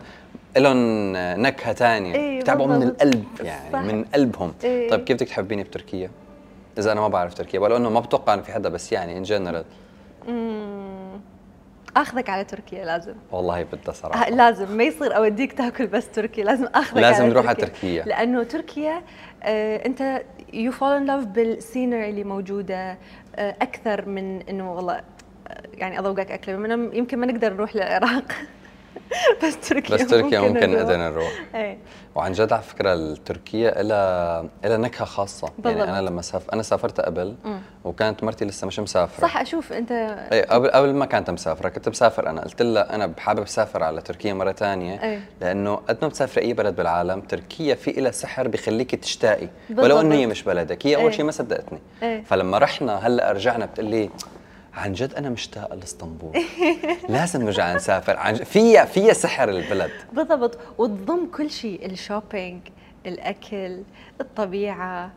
لهم 0.58 0.78
نكهة 1.42 1.74
ثانية 1.74 2.16
إيه، 2.16 2.40
بتابعوا 2.42 2.68
من. 2.68 2.84
القلب 2.84 3.24
يعني 3.44 3.72
صح. 3.74 3.80
من 3.80 4.04
قلبهم 4.04 4.54
إيه. 4.64 4.90
طيب 4.90 5.04
كيف 5.04 5.16
بدك 5.18 5.28
تحبيني 5.28 5.64
بتركيا؟ 5.64 6.10
إذا 6.78 6.92
أنا 6.92 7.02
ما 7.02 7.08
بعرف 7.08 7.34
تركيا 7.34 7.60
ولو 7.60 7.78
إنه 7.78 7.90
ما 7.90 8.00
بتوقع 8.00 8.34
إنه 8.34 8.42
في 8.42 8.52
حدا 8.52 8.70
بس 8.70 8.92
يعني 8.92 9.18
in 9.18 9.24
general 9.24 9.64
مم. 10.28 11.20
آخذك 11.98 12.30
على 12.30 12.44
تركيا 12.44 12.86
لازم 12.86 13.14
والله 13.32 13.64
بدها 13.64 13.94
صراحة 13.94 14.30
لازم 14.30 14.78
ما 14.78 14.84
يصير 14.84 15.16
اوديك 15.18 15.54
تاكل 15.54 15.88
بس 15.88 16.10
تركي 16.10 16.44
لازم 16.44 16.66
آخذك 16.76 16.98
لازم 16.98 17.24
على 17.24 17.30
نروح 17.34 17.46
على 17.46 17.56
تركيا. 17.56 17.74
تركيا. 17.74 18.04
لأنه 18.04 18.44
تركيا 18.44 19.02
آه 19.44 19.86
أنت 19.86 20.22
you 20.54 20.72
fall 20.72 20.92
in 20.92 21.06
love 21.06 21.26
بال 21.26 21.45
scenery 21.45 22.10
اللي 22.10 22.24
موجودة 22.24 22.98
آه 23.36 23.56
أكثر 23.62 24.10
من 24.10 24.42
إنه 24.42 24.74
والله 24.74 24.94
آه، 24.96 25.04
يعني 25.74 26.00
أذوقك 26.00 26.32
أكلة 26.32 26.54
يمكن 26.94 27.18
ما 27.20 27.26
نقدر 27.26 27.54
نروح 27.54 27.76
للعراق 27.76 28.32
بس 29.44 29.70
تركيا 29.70 29.96
بس 29.96 30.08
تركيا 30.08 30.40
ممكن 30.40 30.70
نروح. 30.70 30.82
نقدر 30.82 30.98
نروح 30.98 31.32
إيه 31.56 31.78
وعن 32.16 32.32
جد 32.32 32.54
على 32.54 32.62
فكرة 32.62 32.94
التركيا 32.94 33.82
لها 33.84 34.46
لها 34.64 34.78
نكهة 34.78 35.06
خاصة 35.06 35.48
يعني 35.48 35.76
بالضبط. 35.76 35.90
أنا 35.90 36.02
لما 36.10 36.22
سافر 36.22 36.54
أنا 36.54 36.64
سافرت 36.64 37.02
قبل 37.02 37.36
مم. 37.46 37.60
وكانت 37.84 38.24
مرتي 38.24 38.46
لسه 38.46 38.68
مش 38.68 38.80
مسافرة 38.80 39.22
صح 39.28 39.38
أشوف 39.38 39.74
انت 39.74 39.92
إيه 40.32 40.46
قبل 40.46 40.70
قبل 40.72 40.94
ما 40.94 41.06
كانت 41.06 41.30
مسافرة 41.30 41.70
كنت 41.70 41.90
مسافر 41.90 42.30
أنا 42.30 42.42
قلت 42.42 42.62
لها 42.62 42.96
أنا 42.96 43.14
حابب 43.18 43.42
أسافر 43.44 43.84
على 43.84 44.02
تركيا 44.02 44.34
مرة 44.34 44.52
ثانية 44.52 45.04
إيه. 45.04 45.22
لأنه 45.42 45.76
قد 45.76 45.98
ما 46.02 46.08
بتسافري 46.08 46.46
أي 46.46 46.54
بلد 46.54 46.76
بالعالم 46.76 47.22
تركيا 47.22 47.76
في 47.76 47.92
لها 47.92 48.12
سحر 48.12 48.48
بخليك 48.48 48.96
تشتاقي 48.96 49.48
ولو. 49.78 50.00
إنه 50.02 50.16
هي 50.16 50.28
مش 50.28 50.44
بلدك 50.44 50.88
هي 50.88 50.96
أول 50.96 51.06
إيه. 51.06 51.12
شيء 51.12 51.26
ما 51.26 51.32
صدقتني 51.32 51.80
إيه. 52.04 52.24
فلما 52.24 52.58
رحنا 52.58 53.08
هلأ 53.08 53.32
رجعنا 53.32 53.66
بتقول 53.66 53.86
لي 53.90 54.10
عن 54.74 54.94
جد 54.94 55.14
أنا 55.14 55.30
مشتاقه 55.30 55.76
لاسطنبول. 55.76 56.32
لازم 57.10 57.42
نرجع 57.44 57.76
نسافر. 57.76 58.18
عن 58.18 58.34
جد 58.34 58.44
فيها 58.44 58.86
فيها 58.86 59.14
سحر 59.14 59.50
البلد. 59.50 59.92
بالضبط. 60.14 60.58
وتضم 60.78 61.28
كل 61.38 61.50
شيء 61.50 61.86
ال 61.86 61.94
shopping 61.94 62.62
الأكل 63.06 63.82
الطبيعة 64.22 65.12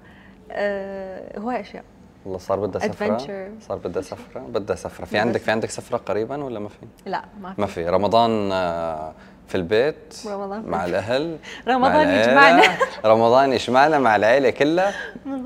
آه 0.51 1.39
هواي 1.39 1.61
أشياء. 1.61 1.85
والله 2.25 2.39
صار 2.39 2.67
بدها 2.67 2.83
سفرة. 2.89 3.19
Adventure. 3.19 3.65
صار 3.69 3.79
بدها 3.79 4.03
سفرة. 4.03 4.41
بدها 4.41 4.77
سفرة. 4.77 5.05
في 5.05 5.19
عندك 5.19 5.41
في 5.41 5.51
عندك 5.51 5.71
سفرة 5.71 5.97
قريبا 5.97 6.45
ولا 6.45 6.61
ما 6.61 6.69
في؟ 6.69 6.77
لا 7.07 7.25
ما 7.43 7.53
في. 7.55 7.61
ما 7.61 7.67
في. 7.67 7.89
رمضان 7.89 8.53
آه، 8.53 9.15
في 9.49 9.55
البيت 9.55 10.15
رمضان 10.27 10.63
مع 10.67 10.85
الأهل 10.85 11.39
رمضان. 11.69 12.09
يجمعنا. 12.09 12.63
رمضان 13.13 13.53
يجمعنا 13.53 13.99
مع 13.99 14.17
العيلة 14.17 14.51
كلها. 14.51 14.95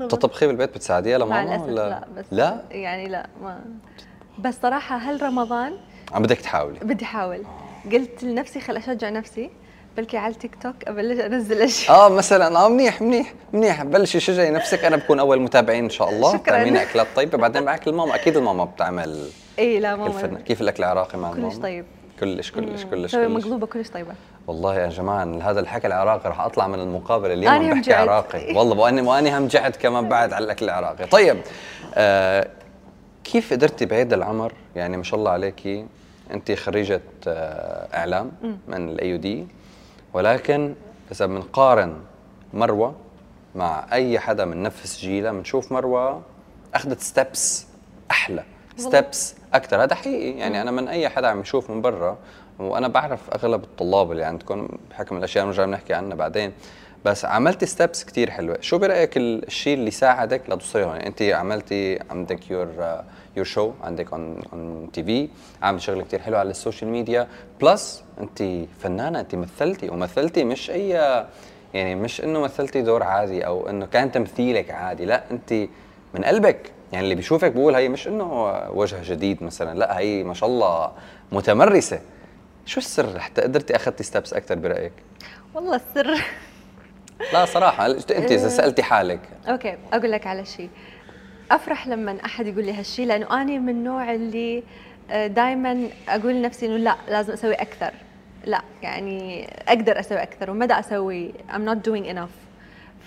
تطبخي 0.09 0.47
بالبيت 0.47 0.69
بتساعديها 0.75 1.17
لماما 1.17 1.63
ولا؟ 1.63 1.89
لا 1.89 2.03
بس 2.17 2.25
لا؟ 2.31 2.61
يعني 2.71 3.07
لا 3.07 3.27
ما. 3.43 3.59
بس 4.39 4.55
صراحة 4.61 4.97
هل 4.97 5.21
رمضان؟ 5.23 5.73
عم 6.11 6.23
بدك 6.23 6.37
تحاولي. 6.41 6.79
بدي 6.79 7.05
أحاول. 7.05 7.43
قلت 7.91 8.23
لنفسي 8.23 8.59
خل 8.59 8.77
أشجع 8.77 9.09
نفسي 9.09 9.49
بلكي 9.97 10.17
على 10.17 10.33
التيك 10.33 10.55
توك 10.63 10.75
أبلش 10.87 11.19
أنزل 11.19 11.61
أشياء. 11.61 11.97
آه 11.97 12.09
مثلا 12.09 12.59
آه 12.65 12.69
منيح 12.69 13.01
منيح 13.01 13.33
منيح. 13.53 13.83
بلشي 13.83 14.19
شجعي 14.19 14.49
نفسك. 14.51 14.85
أنا 14.85 14.95
بكون 14.95 15.19
أول 15.19 15.41
متابعين 15.41 15.83
إن 15.83 15.89
شاء 15.89 16.09
الله. 16.09 16.33
شكراً. 16.37 16.53
تعملين 16.55 16.77
أكلات 16.77 17.07
طيبة. 17.15 17.37
بعدين 17.37 17.63
معك 17.63 17.87
الماما. 17.87 18.15
أكيد 18.15 18.37
الماما 18.37 18.63
بتعمل 18.65 19.29
اي 19.59 19.79
لا 19.79 19.95
ماما. 19.95 20.39
كيف 20.45 20.61
الأكل 20.61 20.83
العراقي 20.83 21.17
مع 21.17 21.29
كلش 21.29 21.37
الماما 21.37 21.61
طيب. 21.61 21.85
كلش 22.19 22.51
كلش 22.51 22.83
كلش 22.85 23.15
كلش. 23.15 23.15
مقلوبة 23.15 23.67
كلش 23.67 23.89
طيبة. 23.89 24.13
والله 24.47 24.75
يا 24.79 24.89
جماعة 24.89 25.39
هذا 25.51 25.59
الحكي 25.59 25.87
العراقي 25.87 26.29
راح 26.29 26.39
أطلع 26.41 26.67
من 26.67 26.79
المقابلة 26.79 27.33
اليوم 27.33 27.53
أنا 27.53 27.73
بحكي 27.73 27.89
جعت. 27.89 28.07
عراقي. 28.09 28.53
والله 28.57 28.77
واني 28.77 29.01
واني 29.01 29.37
هم 29.37 29.47
جعت 29.47 29.75
كمان 29.75 30.09
بعد 30.09 30.33
على 30.33 30.45
الأكل 30.45 30.65
العراقي. 30.65 31.05
طيب 31.05 31.37
آه 31.95 32.47
كيف 33.23 33.53
قدرتي 33.53 33.85
بهيدا 33.85 34.15
العمر؟ 34.15 34.53
يعني 34.75 34.97
ما 34.97 35.03
شاء 35.03 35.19
الله 35.19 35.31
عليكي 35.31 35.85
أنت 36.31 36.51
خريجة 36.51 37.01
آه 37.27 37.87
إعلام 37.97 38.31
من 38.67 38.89
الاي 38.89 39.17
دي 39.17 39.47
ولكن 40.13 40.73
إذا 41.11 41.25
بنقارن 41.25 41.93
مروة 42.53 42.95
مع 43.55 43.85
أي 43.93 44.19
حدا 44.19 44.45
من 44.45 44.63
نفس 44.63 44.99
جيلها 44.99 45.31
بنشوف 45.31 45.71
مروة 45.71 46.21
أخذت 46.75 46.99
steps 46.99 47.65
أحلى. 48.11 48.43
steps 48.77 49.35
أكثر 49.53 49.83
هذا 49.83 49.95
حقيقي. 49.95 50.39
يعني 50.39 50.61
أنا 50.61 50.71
من 50.71 50.87
أي 50.87 51.09
حدا 51.09 51.27
عم 51.27 51.41
يشوف 51.41 51.69
من 51.71 51.81
برا 51.81 52.17
وأنا 52.59 52.87
بعرف 52.87 53.19
أغلب 53.33 53.63
الطلاب 53.63 54.11
اللي 54.11 54.23
عندكم 54.23 54.67
بحكم 54.89 55.17
الأشياء 55.17 55.43
اللي 55.43 55.55
بنرجع 55.55 55.69
بنحكي 55.69 55.93
عنها 55.93 56.15
بعدين. 56.15 56.53
بس 57.05 57.25
عملتي 57.25 57.65
steps 57.65 58.05
كثير 58.05 58.29
حلوة. 58.29 58.57
شو 58.61 58.77
برأيك 58.77 59.17
الشيء 59.17 59.73
اللي 59.73 59.91
ساعدك 59.91 60.41
لتوصلي 60.49 60.83
هون؟ 60.83 60.95
يعني 60.95 61.07
أنت 61.07 61.21
عملتي 61.21 61.99
عندك 62.09 62.51
your 62.51 63.01
your 63.35 63.45
show 63.45 63.71
عندك 63.83 64.13
on 64.13 64.41
on 64.53 64.89
TV 64.93 65.29
عامل 65.61 65.81
شغل 65.81 66.01
كثير 66.01 66.21
حلو 66.21 66.37
على 66.37 66.49
ال 66.49 66.55
social 66.55 66.91
media 66.91 67.27
plus 67.61 68.03
أنت 68.19 68.43
فنانة 68.79 69.19
أنت 69.19 69.35
مثلتي. 69.35 69.89
ومثلتي 69.89 70.43
مش 70.43 70.71
أي 70.71 70.89
يعني 71.73 71.95
مش 71.95 72.21
إنه 72.21 72.39
مثلتي 72.39 72.81
دور 72.81 73.03
عادي 73.03 73.45
أو 73.45 73.69
إنه 73.69 73.85
كان 73.85 74.11
تمثيلك 74.11 74.71
عادي. 74.71 75.05
لا 75.05 75.23
أنت 75.31 75.53
من 76.13 76.23
قلبك 76.23 76.71
يعني 76.93 77.03
اللي 77.03 77.15
بيشوفك 77.15 77.51
بقول 77.51 77.75
هي 77.75 77.89
مش 77.89 78.07
إنه 78.07 78.49
وجه 78.69 78.97
جديد 79.03 79.43
مثلا 79.43 79.79
لا 79.79 79.99
هي 79.99 80.23
ما 80.23 80.33
شاء 80.33 80.49
الله 80.49 80.91
متمرسة. 81.31 81.99
شو 82.65 82.79
السر؟ 82.79 83.19
حتى 83.19 83.41
قدرتي 83.41 83.75
أخذتي 83.75 84.03
ستبس 84.03 84.33
أكثر 84.33 84.55
برأيك؟ 84.55 84.93
والله 85.53 85.75
السر. 85.75 86.23
لا 87.33 87.45
صراحة 87.45 87.85
إنت 87.85 88.11
إذا 88.11 88.45
أه، 88.45 88.49
سألتي 88.49 88.83
حالك. 88.83 89.19
أوكي 89.47 89.77
أقول 89.93 90.11
لك 90.11 90.27
على 90.27 90.45
شيء. 90.45 90.69
أفرح 91.51 91.87
لما 91.87 92.17
أحد 92.25 92.47
يقول 92.47 92.65
لي 92.65 92.73
هالشيء 92.73 93.05
لأنه 93.05 93.41
أنا 93.41 93.57
من 93.57 93.69
النوع 93.69 94.13
اللي 94.13 94.63
دائما 95.09 95.89
أقول 96.09 96.33
لنفسي 96.33 96.65
إنه 96.65 96.77
لا 96.77 96.95
لازم 97.09 97.33
أسوي 97.33 97.53
أكثر. 97.53 97.91
لا 98.45 98.61
يعني 98.81 99.49
أقدر 99.67 99.99
أسوي 99.99 100.23
أكثر 100.23 100.51
ومدى 100.51 100.73
أسوي 100.73 101.33
I'm 101.49 101.65
not 101.69 101.89
doing 101.89 102.15
enough. 102.15 102.48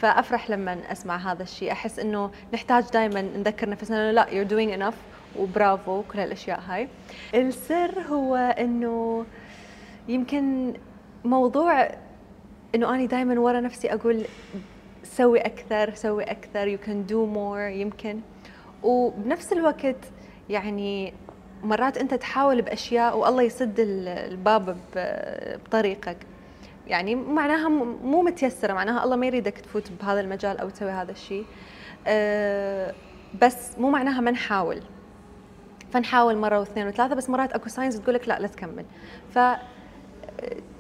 فأفرح 0.03 0.51
لما 0.51 0.93
أسمع 0.93 1.17
هذا 1.17 1.43
الشيء. 1.43 1.73
أحس 1.73 1.99
إنه 1.99 2.31
نحتاج 2.55 2.85
دائما 2.93 3.23
نذكر 3.23 3.69
نفسنا 3.69 4.13
لا 4.13 4.27
you're 4.27 4.49
doing 4.49 4.81
enough 4.81 4.97
وبرافو 5.39 6.03
كل 6.03 6.19
هالأشياء 6.19 6.61
هاي. 6.61 6.89
السر 7.35 8.01
هو 8.01 8.37
إنه 8.37 9.25
يمكن 10.09 10.75
موضوع 11.25 11.89
إنه 12.75 12.95
أني 12.95 13.07
دائما 13.07 13.41
ورا 13.41 13.61
نفسي 13.61 13.93
أقول 13.93 14.25
سوي 15.05 15.41
أكثر 15.41 15.95
سوي 15.95 16.25
أكثر 16.25 16.69
you 16.69 16.79
can 16.79 17.07
do 17.07 17.27
more 17.27 17.61
يمكن. 17.61 18.21
وبنفس 18.83 19.53
الوقت 19.53 19.97
يعني 20.49 21.15
مرات 21.63 21.99
أنت 21.99 22.15
تحاول 22.15 22.63
بأشياء 22.63 23.19
والله 23.19 23.43
يسد 23.43 23.75
الباب 23.79 24.77
بطريقك. 24.97 26.17
يعني 26.87 27.15
معناها 27.15 27.69
مو 28.05 28.23
متيسرة 28.23 28.73
معناها 28.73 29.05
الله 29.05 29.17
ما 29.17 29.27
يريدك 29.27 29.59
تفوت 29.59 29.91
بهذا 30.01 30.21
المجال 30.21 30.59
أو 30.59 30.69
تسوي 30.69 30.91
هذا 30.91 31.13
الشيء 31.13 31.45
أه 32.07 32.95
بس 33.43 33.79
مو 33.79 33.91
معناها 33.91 34.21
ما 34.21 34.31
نحاول. 34.31 34.81
فنحاول 35.93 36.37
مرة 36.37 36.61
واثنين 36.61 36.87
وثلاثة 36.87 37.15
بس 37.15 37.31
مرات 37.31 37.53
أكو 37.53 37.69
signs 37.69 37.97
تقول 37.97 38.15
لك 38.15 38.29
لا 38.29 38.39
لا 38.39 38.47
تكمل 38.47 38.85
ف 39.35 39.39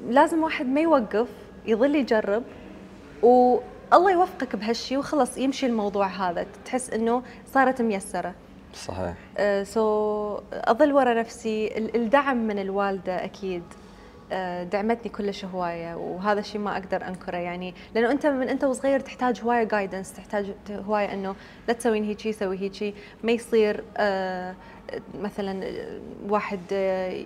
لازم 0.08 0.42
واحد 0.42 0.66
ما 0.66 0.80
يوقف 0.80 1.28
يظل 1.66 1.96
يجرب 1.96 2.42
والله 3.22 4.12
يوفقك 4.12 4.56
بهالشيء 4.56 4.98
وخلص 4.98 5.38
يمشي 5.38 5.66
الموضوع 5.66 6.06
هذا. 6.06 6.46
تحس 6.64 6.90
إنه 6.90 7.22
صارت 7.46 7.82
ميسرة. 7.82 8.34
صحيح. 8.74 9.14
so 9.62 10.36
uh, 10.36 10.40
so, 10.40 10.42
أظل 10.52 10.92
ورا 10.92 11.14
نفسي 11.14 11.78
الدعم 11.78 12.36
من 12.36 12.58
الوالدة 12.58 13.24
أكيد. 13.24 13.62
دعمتني 14.72 15.10
كلش 15.10 15.44
هواية 15.44 15.94
وهذا 15.94 16.40
الشيء 16.40 16.60
ما 16.60 16.72
أقدر 16.72 17.08
أنكره. 17.08 17.36
يعني 17.36 17.74
لأنه 17.94 18.10
أنت 18.10 18.26
من 18.26 18.48
أنت 18.48 18.64
وصغير 18.64 19.00
تحتاج 19.00 19.40
هواية 19.40 19.64
guidance 19.64 20.12
تحتاج 20.12 20.54
هواية 20.70 21.12
إنه 21.12 21.34
لا 21.68 21.74
تسوين 21.74 22.04
هيجي 22.04 22.32
سوي 22.32 22.58
هيجي. 22.58 22.94
ما 23.24 23.32
يصير 23.32 23.76
uh, 23.76 25.02
مثلا 25.22 25.72
واحد 26.28 26.72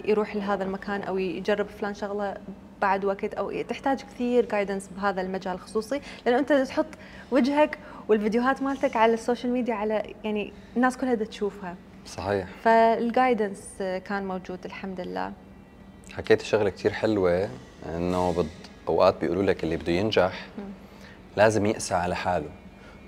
يروح 0.05 0.37
لهذا 0.37 0.65
المكان 0.65 1.03
أو 1.03 1.19
يجرب 1.19 1.67
فلان 1.67 1.95
شغلة 1.95 2.35
بعد 2.83 3.05
وقت 3.05 3.35
أو 3.35 3.63
تحتاج 3.63 4.03
كثير 4.03 4.47
guidance 4.47 4.89
بهذا 4.97 5.21
المجال 5.21 5.55
الخصوصي 5.55 6.01
لأنه 6.27 6.39
أنت 6.39 6.53
تحط 6.53 6.87
وجهك 7.31 7.79
والفيديوهات 8.09 8.63
مالتك 8.63 8.97
على 8.97 9.15
ال 9.15 9.20
social 9.20 9.53
media 9.53 9.75
على 9.75 10.15
يعني 10.25 10.53
الناس 10.77 10.97
كلها 10.97 11.15
تشوفها. 11.15 11.77
صحيح. 12.07 12.47
فال 12.63 12.85
guidance 12.85 13.75
كان 13.79 14.29
موجود 14.29 14.59
الحمد 14.65 15.01
لله. 15.01 15.33
حكيت 16.17 16.43
شغلة 16.43 16.71
كثير 16.71 16.93
حلوة 16.93 17.49
إنه 17.97 18.33
بد... 18.33 18.49
أوقات 18.89 19.15
بيقولوا 19.21 19.43
لك 19.43 19.65
اللي 19.65 19.77
بده 19.77 19.93
ينجح 19.93 20.47
م. 20.59 20.61
لازم 21.37 21.67
يقسى 21.67 21.95
على 21.95 22.17
حاله 22.17 22.47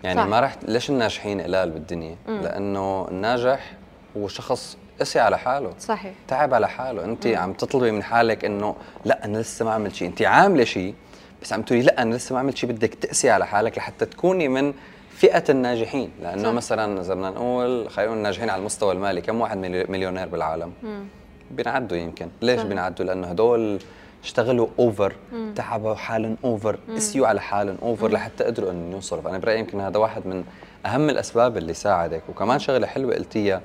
يعني 0.05 0.21
صح. 0.21 0.27
ما 0.27 0.41
راح 0.41 0.57
ليش 0.69 0.91
الناجحين 0.91 1.41
قلال 1.41 1.71
بالدنيا 1.71 2.17
م. 2.29 2.41
لأنه 2.41 3.09
الناجح 3.09 3.73
هو 4.17 4.29
شخص 4.29 4.77
قسي 5.01 5.21
على 5.21 5.39
حاله 5.39 5.73
صحيح 5.81 6.13
تعب 6.29 6.55
على 6.55 6.69
حاله 6.69 7.05
أنت 7.05 7.27
مم. 7.27 7.37
عم 7.37 7.53
تطلبي 7.53 7.91
من 7.91 8.03
حالك 8.03 8.45
إنه 8.45 8.77
لأ 9.05 9.25
أنا 9.25 9.39
لسه 9.39 9.65
ما 9.65 9.73
عملت 9.73 9.95
شيء 9.95 10.09
أنت 10.09 10.23
عاملة 10.23 10.65
شيء 10.65 10.95
بس 11.43 11.53
عم 11.53 11.63
تقولي 11.63 11.83
لأ 11.83 12.03
أنا 12.03 12.15
لسه 12.15 12.33
ما 12.33 12.39
عملت 12.39 12.57
شيء 12.57 12.71
بدك 12.71 12.95
تقسي 12.95 13.31
على 13.31 13.47
حالك 13.47 13.79
لحتى 13.79 14.07
تكوني 14.07 14.49
من 14.49 14.75
فئة 15.11 15.45
الناجحين 15.49 16.11
لأنه 16.23 16.43
صح. 16.43 16.53
مثلا 16.53 17.01
إذا 17.01 17.15
بدنا 17.15 17.31
نقول 17.31 17.91
خلينا 17.91 18.07
نقول 18.09 18.19
الناجحين 18.19 18.51
على 18.51 18.61
المستوى 18.61 18.93
المالي 18.93 19.21
كم 19.21 19.41
واحد 19.41 19.57
مليونير 19.89 20.29
بالعالم 20.29 20.73
مم. 20.83 21.05
بينعدوا 21.51 21.97
يمكن. 21.97 22.29
ليش 22.43 22.63
بينعدوا 22.63 23.07
لأنه 23.07 23.27
هدول 23.27 23.79
اشتغلوا 24.25 24.69
over 24.79 25.15
تعبوا 25.57 25.95
حالهم 25.95 26.37
over 26.45 26.79
قسيوا 26.95 27.27
على 27.27 27.41
حالهم 27.41 27.77
over 27.83 28.09
لحتى 28.09 28.45
قدروا 28.45 28.71
انه 28.71 28.95
يوصلوا. 28.95 29.23
فأنا 29.23 29.39
برأيي 29.39 29.59
يمكن 29.59 29.81
هذا 29.81 29.99
واحد 29.99 30.27
من 30.27 30.45
أهم 30.87 31.11
الأسباب 31.11 31.57
اللي 31.57 31.75
ساعدك. 31.75 32.23
وكمان 32.29 32.59
شغلة 32.59 32.87
حلوة 32.87 33.15
قلتيها 33.15 33.61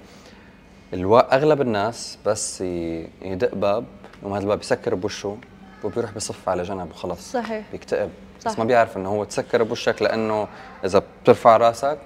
ألو... 0.94 1.18
أغلب 1.18 1.62
الناس 1.62 2.18
بس 2.26 2.62
يدق 3.22 3.56
باب 3.56 3.86
وهذا 4.24 4.44
الباب 4.44 4.60
يسكر 4.60 4.96
بوشه 4.96 5.38
وبيروح 5.84 6.12
بصف 6.12 6.50
على 6.50 6.64
جنب 6.64 6.92
وخلص. 6.92 7.32
صحيح. 7.32 7.66
بيكتئب. 7.72 8.10
صح. 8.40 8.52
بس 8.52 8.60
ما 8.60 8.66
بيعرف 8.66 8.98
إنه 8.98 9.10
هو 9.10 9.24
تسكر 9.24 9.64
بوشك 9.64 10.02
لأنه 10.02 10.48
إذا 10.86 11.04
بترفع 11.24 11.58
رأسك 11.58 11.98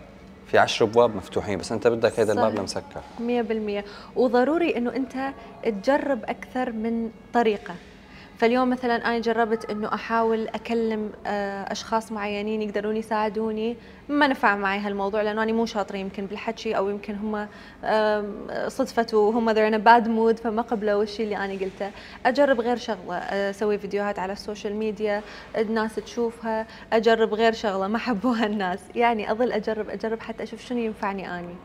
في 0.47 0.57
عشر 0.57 0.85
أبواب 0.85 1.15
مفتوحين 1.15 1.57
بس 1.57 1.71
أنت 1.71 1.87
بدك 1.87 2.19
هذا 2.19 2.33
الباب 2.33 2.59
مسكر 2.59 3.01
100% 3.19 3.83
وضروري 4.15 4.77
إنه 4.77 4.95
أنت 4.95 5.33
تجرب 5.63 6.23
أكثر 6.23 6.71
من 6.71 7.09
طريقة. 7.33 7.75
فاليوم 8.37 8.69
مثلا 8.69 8.95
أنا 8.95 9.19
جربت 9.19 9.71
إنه 9.71 9.93
أحاول 9.93 10.47
أكلم 10.47 11.11
آه، 11.25 11.71
أشخاص 11.71 12.11
معينين 12.11 12.61
يقدرون 12.61 12.97
يساعدوني. 12.97 13.75
ما 14.09 14.27
نفع 14.27 14.55
معي 14.55 14.79
هالموضوع 14.79 15.21
لأنه 15.21 15.43
أنا 15.43 15.51
مو 15.51 15.65
شاطرة 15.65 15.97
يمكن 15.97 16.25
بالحكي 16.25 16.77
أو 16.77 16.89
يمكن 16.89 17.15
هم 17.15 17.47
صدفه 18.67 19.17
وهم 19.17 19.49
a 19.49 19.77
bad 19.77 20.07
mood 20.07 20.43
فما 20.43 20.61
قبلوا 20.61 21.03
الشيء 21.03 21.25
اللي 21.25 21.37
أنا 21.37 21.53
قلته. 21.53 21.91
أجرب 22.25 22.61
غير 22.61 22.77
شغلة 22.77 23.17
أسوي 23.17 23.77
فيديوهات 23.77 24.19
على 24.19 24.33
ال 24.33 24.39
social 24.39 24.75
media 24.75 25.23
الناس 25.57 25.95
تشوفها 25.95 26.67
أجرب 26.93 27.33
غير 27.33 27.53
شغلة 27.53 27.87
ما 27.87 27.97
حبوها 27.97 28.45
الناس. 28.45 28.79
يعني 28.95 29.31
أظل 29.31 29.51
أجرب 29.51 29.89
أجرب 29.89 30.19
حتى 30.21 30.43
أشوف 30.43 30.61
شنو 30.61 30.79
ينفعني 30.79 31.39
أني. 31.39 31.55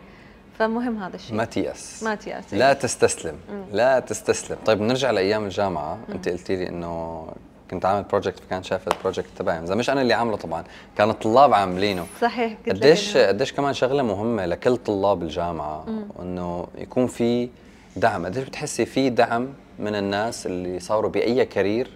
فمهم 0.58 1.02
هذا 1.02 1.16
الشيء. 1.16 1.36
ما 1.36 1.44
تيأس 1.44 2.02
ما 2.02 2.14
تيأس 2.14 2.54
لا 2.54 2.72
تستسلم. 2.72 3.34
مم. 3.50 3.64
لا 3.72 4.00
تستسلم. 4.00 4.56
طيب 4.66 4.78
بنرجع 4.78 5.10
لأيام 5.10 5.44
الجامعة. 5.44 5.94
مم. 5.94 6.14
أنت 6.14 6.28
قلتي 6.28 6.56
لي 6.56 6.68
إنه 6.68 7.26
كنت 7.70 7.84
عامل 7.84 8.02
project 8.02 8.38
فكان 8.40 8.62
شاف 8.62 8.88
ال 8.88 8.93
project 8.93 9.28
تبعي 9.38 9.58
اذا 9.64 9.74
مش 9.74 9.90
أنا 9.90 10.02
اللي 10.02 10.14
عامله 10.14 10.36
طبعا 10.36 10.64
كان 10.96 11.10
الطلاب 11.10 11.54
عاملينه. 11.54 12.06
صحيح 12.20 12.56
قديش 12.68 13.16
قديش 13.16 13.52
كمان 13.52 13.74
شغلة 13.74 14.02
مهمة 14.02 14.46
لكل 14.46 14.76
طلاب 14.76 15.22
الجامعة 15.22 15.84
إنه 16.20 16.66
يكون 16.78 17.06
في 17.06 17.48
دعم. 17.96 18.26
قديش 18.26 18.44
بتحسي 18.44 18.86
في 18.86 19.10
دعم 19.10 19.48
من 19.78 19.94
الناس 19.94 20.46
اللي 20.46 20.80
صاروا 20.80 21.10
بأي 21.10 21.44
career 21.44 21.90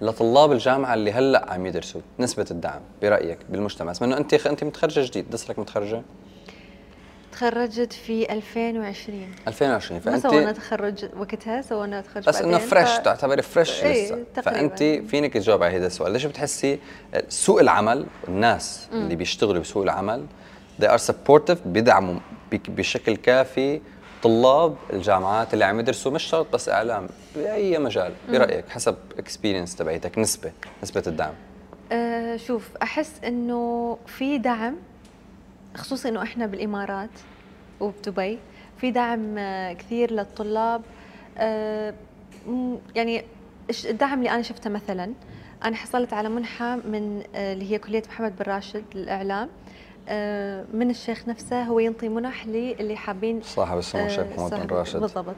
لطلاب 0.00 0.52
الجامعة 0.52 0.94
اللي 0.94 1.12
هلأ 1.12 1.52
عم 1.52 1.66
يدرسوا؟ 1.66 2.00
نسبة 2.18 2.46
الدعم 2.50 2.80
برأيك 3.02 3.38
بالمجتمع. 3.48 3.92
إنه 4.02 4.16
أنت 4.16 4.34
أنت 4.34 4.64
متخرجة 4.64 5.06
جديد 5.06 5.30
دسلك 5.30 5.58
متخرجة؟ 5.58 6.02
تخرجت 7.36 7.92
في 7.92 8.32
2020 8.32 9.34
2020 9.48 10.00
فانت 10.00 10.26
ما 10.26 10.30
سوينا 10.30 10.52
تخرج 10.52 11.04
وقتها 11.16 11.62
سوينا 11.62 12.00
تخرج 12.00 12.24
بس 12.24 12.42
إنه 12.42 12.58
فريش 12.58 12.88
ف... 12.88 12.98
تعتبري 12.98 13.42
fresh 13.42 13.84
إيه 13.84 14.04
لسه. 14.04 14.24
تقريباً. 14.34 14.68
فانت 14.68 15.08
فينك 15.10 15.32
تجاوب 15.32 15.62
على 15.62 15.76
هذا 15.76 15.86
السؤال. 15.86 16.12
ليش 16.12 16.24
بتحسي 16.24 16.78
سوق 17.28 17.60
العمل 17.60 18.06
الناس 18.28 18.88
م. 18.92 18.94
اللي 18.96 19.16
بيشتغلوا 19.16 19.60
بسوق 19.62 19.82
العمل 19.82 20.26
they 20.82 20.84
are 20.86 21.00
supportive 21.10 21.58
بيدعموا 21.66 22.14
بشكل 22.68 23.16
كافي 23.16 23.80
طلاب 24.22 24.76
الجامعات 24.92 25.54
اللي 25.54 25.64
عم 25.64 25.80
يدرسوا 25.80 26.12
مش 26.12 26.22
شرط 26.22 26.52
بس 26.52 26.68
إعلام 26.68 27.06
بأي 27.36 27.78
مجال. 27.78 28.12
برأيك 28.28 28.68
حسب 28.68 28.96
experience 29.18 29.76
تبعيتك 29.76 30.18
نسبة 30.18 30.52
نسبة 30.82 31.02
الدعم. 31.06 31.34
أه 31.92 32.36
شوف 32.36 32.68
أحس 32.82 33.12
إنه 33.24 33.98
في 34.06 34.38
دعم 34.38 34.76
خصوصا 35.76 36.08
إنه 36.08 36.22
إحنا 36.22 36.46
بالإمارات 36.46 37.10
وبدبي 37.80 38.38
في 38.78 38.90
دعم 38.90 39.38
آه، 39.38 39.72
كثير 39.72 40.12
للطلاب. 40.12 40.82
آه، 41.38 41.94
يعني 42.94 43.24
الدعم 43.84 44.18
اللي 44.18 44.30
أنا 44.30 44.42
شفته 44.42 44.70
مثلا؟ 44.70 45.12
أنا 45.64 45.76
حصلت 45.76 46.12
على 46.12 46.28
منحة 46.28 46.76
من 46.76 47.22
آه، 47.34 47.52
اللي 47.52 47.70
هي 47.72 47.78
كلية 47.78 48.02
محمد 48.08 48.36
بن 48.36 48.52
راشد 48.52 48.84
للإعلام. 48.94 49.48
من 50.72 50.90
الشيخ 50.90 51.28
نفسه 51.28 51.62
هو 51.62 51.78
ينطي 51.78 52.08
منح 52.08 52.46
للي 52.46 52.96
حابين 52.96 53.42
صاحب 53.42 53.78
السمو 53.78 54.06
الشيخ 54.06 54.26
محمد 54.36 54.66
بن 54.66 54.76
راشد. 54.76 55.00
بالضبط. 55.00 55.36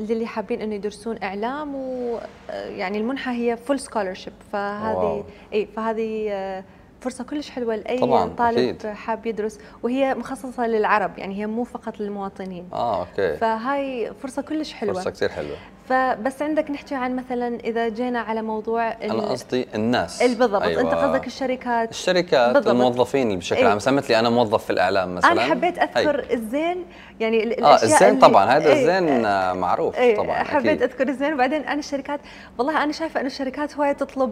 للي 0.00 0.26
حابين 0.26 0.60
إنه 0.62 0.74
يدرسون 0.74 1.18
إعلام 1.22 1.74
و 1.74 2.18
آه، 2.50 2.68
يعني 2.68 2.98
المنحة 2.98 3.32
هي 3.32 3.56
full 3.56 3.80
scholarship 3.80 4.32
فهذه. 4.52 5.24
إي 5.52 5.66
فهذه 5.66 6.64
فرصة 7.00 7.24
كلش 7.24 7.50
حلوة 7.50 7.76
لأي 7.76 7.98
طبعاً، 7.98 8.28
طالب 8.28 8.58
أكيد. 8.58 8.86
حاب 8.86 9.26
يدرس 9.26 9.58
وهي 9.82 10.14
مخصصة 10.14 10.66
للعرب 10.66 11.18
يعني 11.18 11.38
هي 11.40 11.46
مو 11.46 11.64
فقط 11.64 12.00
للمواطنين 12.00 12.68
آه 12.72 13.00
أوكي 13.00 13.36
فهاي 13.36 14.12
فرصة 14.22 14.42
كلش 14.42 14.72
حلوة 14.72 14.94
فرصة 14.94 15.10
كثير 15.10 15.28
حلوة 15.28 15.56
فبس 15.88 16.42
عندك 16.42 16.70
نحكي 16.70 16.94
عن 16.94 17.16
مثلا 17.16 17.58
إذا 17.64 17.88
جينا 17.88 18.20
على 18.20 18.42
موضوع 18.42 18.88
أنا 18.92 19.22
قصدي 19.22 19.66
الناس 19.74 20.22
ال- 20.22 20.34
بالضبط 20.34 20.62
أيوة. 20.62 20.80
انت 20.80 20.94
قصدك 20.94 21.26
الشركات 21.26 21.90
الشركات 21.90 22.54
بالضبط. 22.54 22.68
الموظفين 22.68 23.38
بشكل 23.38 23.56
إيه. 23.60 23.66
عام 23.66 23.76
مثلا 23.76 23.94
مثلي 23.94 24.18
أنا 24.18 24.30
موظف 24.30 24.64
في 24.64 24.70
الإعلام 24.70 25.14
مثلا 25.14 25.32
أنا 25.32 25.40
حبيت. 25.40 25.78
أذكر 25.78 26.26
الزين 26.32 26.84
يعني 27.20 27.42
آه 27.42 27.44
الأشياء 27.44 27.84
الزين 27.84 28.08
اللي- 28.08 28.20
طبعا 28.20 28.44
هذا 28.44 28.72
إيه، 28.72 28.80
الزين 28.80 29.24
آه، 29.24 29.52
معروف 29.52 29.96
إيه، 29.98 30.16
طبعا 30.16 30.42
حبيت 30.42 30.66
أكيد. 30.66 30.82
أذكر 30.82 31.08
الزين 31.08 31.34
وبعدين 31.34 31.62
أنا 31.62 31.78
الشركات 31.78 32.20
والله 32.58 32.82
أنا 32.84 32.92
شايفة 32.92 33.20
إنه 33.20 33.26
الشركات 33.26 33.76
هواي 33.76 33.94
تطلب 33.94 34.30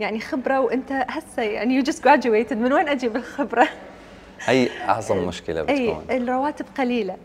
يعني 0.00 0.20
خبرة 0.20 0.60
وأنت 0.60 0.92
هسه 1.08 1.42
يعني 1.42 1.74
you 1.74 1.82
just 1.82 2.08
graduated 2.08 2.52
من 2.52 2.72
وين 2.72 2.88
أجيب 2.88 3.16
الخبره؟ 3.16 3.68
هي 4.46 4.68
أعظم 4.88 5.26
مشكلة 5.28 5.60
أي 5.68 5.88
بتكون 5.90 6.04
الرواتب 6.16 6.66
قليلة 6.78 7.16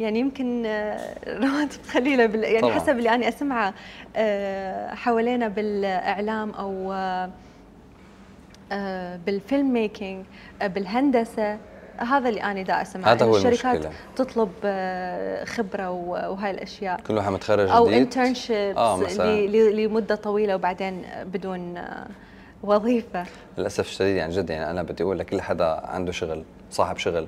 يعني 0.00 0.18
يمكن 0.20 0.62
آه، 0.66 1.16
رواتب 1.28 1.80
قليلة 1.94 2.26
بال 2.26 2.44
يعني 2.44 2.60
طبعاً. 2.60 2.74
حسب 2.74 2.98
اللي 2.98 3.10
أنا 3.14 3.28
أسمعه 3.28 3.74
آه، 4.16 4.94
حوالينا 4.94 5.48
بالإعلام 5.48 6.50
أو 6.50 6.92
آه، 8.72 9.16
بال 9.26 9.41
film 9.41 9.72
making 9.72 10.24
بالهندسة 10.62 11.58
هذا 11.98 12.28
اللي 12.28 12.42
أنا 12.42 12.62
دا 12.62 12.82
أسمعه. 12.82 13.12
هذا 13.12 13.26
هو 13.26 13.36
الشركات 13.36 13.64
المشكلة. 13.64 13.92
تطلب 14.16 14.50
آه، 14.64 15.44
خبرة 15.44 15.90
وهاي 15.90 16.50
الأشياء. 16.50 17.00
كل 17.00 17.16
واحد 17.16 17.32
متخرج 17.32 17.68
أو 17.68 17.86
جديد. 17.86 17.98
internships 17.98 19.20
آه،. 19.20 19.46
لمدة 19.46 20.14
طويلة 20.14 20.54
وبعدين 20.54 21.02
بدون 21.24 21.76
آه، 21.76 22.06
وظيفة. 22.62 23.24
للأسف 23.58 23.88
الشديد 23.88 24.16
يعني 24.16 24.32
جد 24.32 24.50
يعني 24.50 24.70
أنا 24.70 24.82
بدي 24.82 25.02
أقول 25.02 25.18
لكل 25.18 25.40
حدا 25.40 25.80
عنده 25.84 26.12
شغل 26.12 26.44
صاحب 26.70 26.96
شغل. 26.96 27.26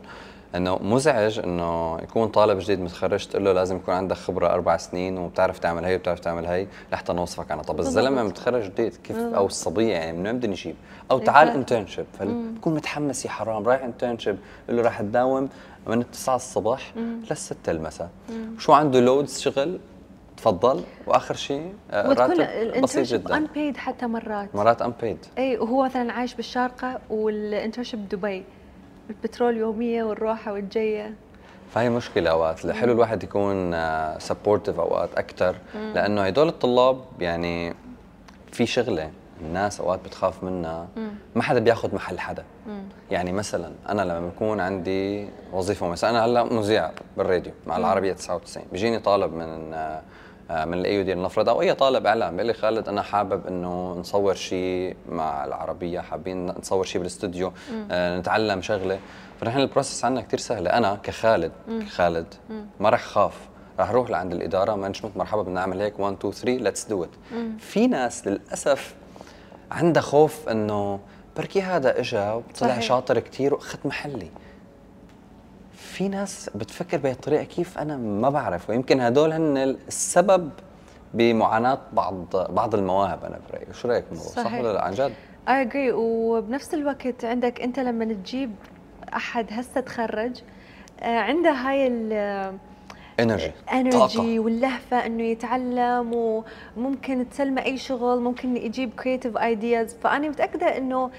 إنه 0.56 0.78
مزعج 0.82 1.38
إنه 1.38 1.98
يكون 2.02 2.28
طالب 2.28 2.58
جديد 2.58 2.80
متخرج 2.80 3.26
تقول 3.26 3.44
له 3.44 3.52
لازم 3.52 3.76
يكون 3.76 3.94
عندك 3.94 4.16
خبرة 4.16 4.48
أربع 4.48 4.76
سنين 4.76 5.18
وبتعرف 5.18 5.58
تعمل 5.58 5.84
هي 5.84 5.96
وبتعرف 5.96 6.20
تعمل 6.20 6.46
هي 6.46 6.66
لحتى 6.92 7.12
نوصفك 7.12 7.52
أنا. 7.52 7.62
طب 7.62 7.80
الزلمة. 7.80 8.22
متخرج 8.22 8.62
جديد 8.62 8.94
كيف؟ 8.94 9.16
بالضبط. 9.16 9.34
أو 9.34 9.46
الصبية 9.46 9.92
يعني 9.92 10.18
من 10.18 10.26
وين 10.26 10.36
بدنا 10.36 10.52
نجيب؟ 10.52 10.74
أو 11.10 11.18
تعال 11.18 11.48
internship 11.48 12.06
فبكون 12.18 12.74
متحمس 12.74 13.24
يا 13.24 13.30
حرام 13.30 13.68
رايح 13.68 13.82
internship 13.82 14.38
بقول 14.66 14.76
له 14.76 14.82
راح 14.82 15.00
تداوم 15.00 15.48
من 15.86 16.00
التسعة 16.00 16.36
الصبح 16.36 16.92
للستة 17.30 17.70
المساء. 17.70 18.08
شو 18.58 18.72
عنده 18.72 19.00
loads 19.00 19.40
شغل؟ 19.40 19.78
تفضل. 20.36 20.84
وآخر 21.06 21.34
شيء 21.34 21.72
آه، 21.90 22.12
راتب 22.12 22.82
بسيط 22.82 23.06
جدا. 23.06 23.46
unpaid 23.46 23.76
حتى 23.76 24.06
مرات. 24.06 24.54
مرات 24.54 24.82
unpaid 24.82 25.18
اي 25.38 25.58
وهو 25.58 25.84
مثلا 25.84 26.12
عايش 26.12 26.34
بالشارقة 26.34 26.98
وال 27.10 27.26
internship 27.26 28.08
بدبي 28.08 28.44
البترول 29.10 29.56
يومية 29.56 30.04
والروحه 30.04 30.52
والجيه 30.52 31.14
فهي 31.74 31.90
مشكلة 31.90 32.30
أوقات. 32.30 32.64
الحلو 32.64 32.92
الواحد 32.92 33.22
يكون 33.22 33.76
supportive 34.18 34.80
أوقات 34.80 35.08
أكثر 35.16 35.56
لأنه 35.74 36.22
هدول 36.22 36.48
الطلاب 36.48 37.00
يعني 37.20 37.74
في 38.52 38.66
شغلة 38.66 39.10
الناس 39.40 39.80
أوقات 39.80 40.00
بتخاف 40.04 40.44
منها. 40.44 40.88
ما 41.34 41.42
حدا 41.42 41.60
بياخذ 41.60 41.94
محل 41.94 42.18
حدا. 42.18 42.44
يعني 43.10 43.32
مثلا 43.32 43.72
أنا 43.88 44.02
لما 44.02 44.28
بكون 44.28 44.60
عندي 44.60 45.28
وظيفة 45.52 45.88
مثلا 45.88 46.10
أنا 46.10 46.24
هلأ 46.24 46.44
مذيع 46.44 46.90
بالراديو 47.16 47.52
مع 47.66 47.76
العربية 47.76 48.12
99 48.12 48.66
بيجيني 48.72 48.98
طالب 48.98 49.32
من 49.32 49.74
آه، 49.74 49.76
آه، 49.76 50.02
من 50.50 50.74
ال 50.74 51.02
AUD 51.02 51.14
لنفرض 51.14 51.48
أو 51.48 51.60
أي 51.60 51.74
طالب 51.74 52.06
إعلام. 52.06 52.32
بيقول 52.32 52.46
لي 52.46 52.54
خالد 52.54 52.88
أنا 52.88 53.02
حابب 53.02 53.46
إنه 53.46 53.92
نصور 53.92 54.34
شيء 54.34 54.96
مع 55.08 55.44
العربية 55.44 56.00
حابين 56.00 56.46
نصور 56.46 56.84
شيء 56.84 56.98
بالاستوديو 56.98 57.52
آه 57.90 58.18
نتعلم 58.18 58.62
شغلة. 58.62 58.98
فنحن 59.40 59.58
ال 59.58 59.64
process 59.64 60.04
عندنا 60.04 60.22
كثير 60.22 60.38
سهلة. 60.38 60.70
أنا 60.70 60.98
كخالد 61.02 61.52
كخالد 61.68 62.34
ما 62.80 62.90
رح 62.90 63.04
خاف. 63.04 63.34
رح 63.80 63.90
أروح 63.90 64.10
لعند 64.10 64.32
الإدارة 64.32 64.74
management 64.74 65.16
مرحبا 65.16 65.42
بدنا 65.42 65.54
نعمل 65.54 65.80
هيك. 65.80 66.00
1 66.00 66.16
2 66.16 66.32
3 66.32 66.62
let's 66.62 66.84
do 66.84 67.04
it 67.04 67.10
في 67.58 67.86
ناس 67.86 68.26
للأسف 68.26 68.94
عندها 69.70 70.02
خوف 70.02 70.48
إنه 70.48 71.00
بركي 71.36 71.62
هذا 71.62 72.00
اجى 72.00 72.30
وطلع. 72.30 72.80
شاطر 72.80 73.18
كثير 73.18 73.54
واخذ 73.54 73.78
محلي. 73.84 74.28
في 75.96 76.08
ناس 76.08 76.50
بتفكر 76.54 76.98
بهي 76.98 77.12
الطريقة 77.12 77.44
كيف 77.44 77.78
أنا 77.78 77.96
ما 77.96 78.30
بعرف 78.30 78.70
ويمكن 78.70 79.00
هدول 79.00 79.32
هن 79.32 79.56
السبب 79.56 80.50
بمعاناة 81.14 81.78
بعض 81.92 82.24
بعض 82.48 82.74
المواهب 82.74 83.24
أنا 83.24 83.38
برأيي. 83.50 83.66
شو 83.72 83.88
رأيك 83.88 84.04
بالموضوع 84.10 84.44
صح. 84.44 84.52
ولا 84.52 84.72
لا؟ 84.72 84.84
عن 84.84 84.92
جد؟ 84.94 85.12
اي 85.48 85.62
اجري 85.62 85.92
وبنفس 85.92 86.74
الوقت 86.74 87.24
عندك 87.24 87.60
أنت 87.60 87.78
لما 87.78 88.04
تجيب 88.04 88.54
أحد 89.14 89.46
هسه 89.50 89.80
تخرج 89.80 90.42
آه، 91.00 91.18
عنده 91.18 91.50
هاي 91.50 91.86
ال 91.86 92.12
energy 93.20 93.52
energy 93.72 94.38
واللهفة 94.38 95.06
إنه 95.06 95.22
يتعلم 95.22 96.42
وممكن 96.76 97.28
تسلمه 97.30 97.64
أي 97.64 97.78
شغل 97.78 98.20
ممكن 98.20 98.56
يجيب 98.56 98.90
creative 98.94 99.36
ideas 99.36 99.94
فأنا 99.94 100.28
متأكدة 100.28 100.76
إنه 100.76 101.10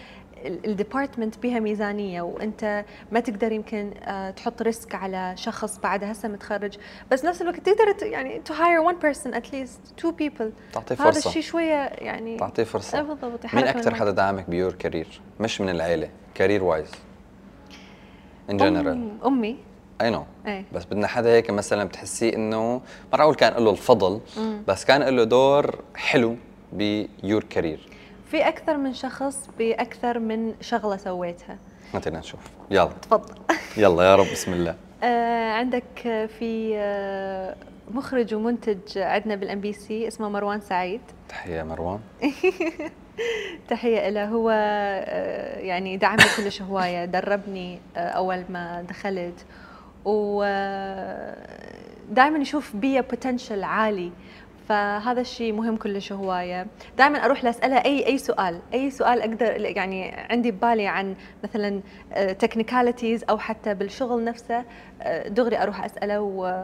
ال 0.46 0.54
department 0.54 1.38
بها 1.38 1.60
ميزانية 1.60 2.22
وأنت 2.22 2.86
ما 3.12 3.20
تقدر 3.20 3.52
يمكن 3.52 3.92
آه، 4.04 4.30
تحط 4.32 4.62
risk 4.62 4.96
على 4.96 5.34
شخص 5.38 5.80
بعد 5.80 6.04
هسه 6.04 6.30
متخرج. 6.30 6.78
بس 7.12 7.26
نفس 7.26 7.42
الوقت 7.42 7.60
تقدر 7.60 8.08
يعني 8.08 8.40
to 8.40 8.54
hire 8.54 8.84
one 8.84 8.96
person 8.96 9.32
at 9.34 9.46
least 9.54 10.04
two 10.04 10.12
people. 10.12 10.74
تعطيه 10.74 10.96
هذا 10.96 11.04
فرصة. 11.04 11.28
الشيء 11.30 11.42
شوية 11.42 11.76
يعني 11.86 12.38
تعطيه 12.38 12.64
فرصة. 12.64 13.00
آه، 13.00 13.02
بالضبط 13.02 13.54
مين 13.54 13.68
أكثر 13.68 13.96
حدا 13.96 14.12
دعمك 14.12 14.50
ب 14.50 14.55
your 14.55 14.74
career؟ 14.74 15.22
مش 15.40 15.62
من 15.62 15.70
العيلة 15.70 16.10
career 16.36 16.64
wise 16.64 16.92
in 18.50 18.58
general 18.58 19.10
أمي. 19.26 19.58
اي 20.02 20.10
نو 20.10 20.24
بس 20.74 20.86
بدنا 20.86 21.08
حدا 21.08 21.30
هيك 21.30 21.50
مثلا 21.50 21.84
بتحسيه 21.84 22.36
إنه 22.36 22.82
ما 23.14 23.22
أقول 23.22 23.36
كان 23.36 23.64
له 23.64 23.72
الفضل 23.72 24.20
مم. 24.38 24.64
بس 24.68 24.86
كان 24.86 25.02
له 25.16 25.24
دور 25.24 25.80
حلو 25.96 26.36
ب 26.74 26.88
your 26.88 27.44
career. 27.44 27.97
في 28.32 28.48
أكثر 28.48 28.78
من 28.78 28.94
شخص 28.94 29.50
بأكثر 29.60 30.20
من 30.20 30.54
شغلة 30.62 30.98
سويتها. 30.98 31.58
خلينا 31.94 32.20
نشوف. 32.20 32.40
يلا. 32.72 32.86
تفضل. 33.02 33.36
يلا 33.84 34.04
يا 34.04 34.16
رب 34.16 34.26
بسم 34.32 34.54
الله. 34.54 34.76
آه 35.04 35.52
عندك 35.52 36.08
آه، 36.08 36.26
في 36.26 36.74
آه 36.78 37.56
مخرج 37.92 38.34
ومنتج 38.34 38.98
عندنا 38.98 39.36
بال 39.36 39.62
MBC 39.62 40.08
اسمه 40.08 40.30
مروان 40.30 40.60
سعيد. 40.62 41.02
تحية 41.30 41.64
مروان. 41.64 42.00
تحية 43.70 44.10
له 44.10 44.26
هو 44.26 44.50
آه 44.54 45.60
يعني 45.60 45.98
دعمني 45.98 46.24
كلش 46.38 46.62
هواية 46.62 47.06
دربني 47.06 47.80
آه 47.98 48.00
أول 48.00 48.44
ما 48.50 48.82
دخلت. 48.90 49.46
و 50.06 50.44
دائما 52.10 52.38
يشوف 52.40 52.76
بي 52.76 53.02
potential 53.02 53.64
عالي. 53.64 54.12
فهذا 54.68 55.22
الشيء 55.22 55.54
مهم 55.54 55.78
كلش 55.78 56.12
هواية. 56.12 56.68
دائما 56.98 57.26
أروح 57.26 57.44
لاساله 57.44 57.76
اي 57.76 58.08
أي 58.08 58.18
سؤال. 58.18 58.60
أي 58.74 58.92
سؤال 58.92 59.22
أقدر 59.22 59.62
يعني 59.62 60.12
عندي 60.30 60.52
ببالي 60.52 60.88
عن 60.88 61.16
مثلا 61.44 61.82
technicalities 62.40 63.24
أو 63.30 63.38
حتى 63.38 63.74
بالشغل 63.74 64.24
نفسه 64.24 64.64
آه، 65.02 65.28
دغري 65.28 65.58
أروح 65.58 65.86
أسأله 65.86 66.22
و 66.22 66.64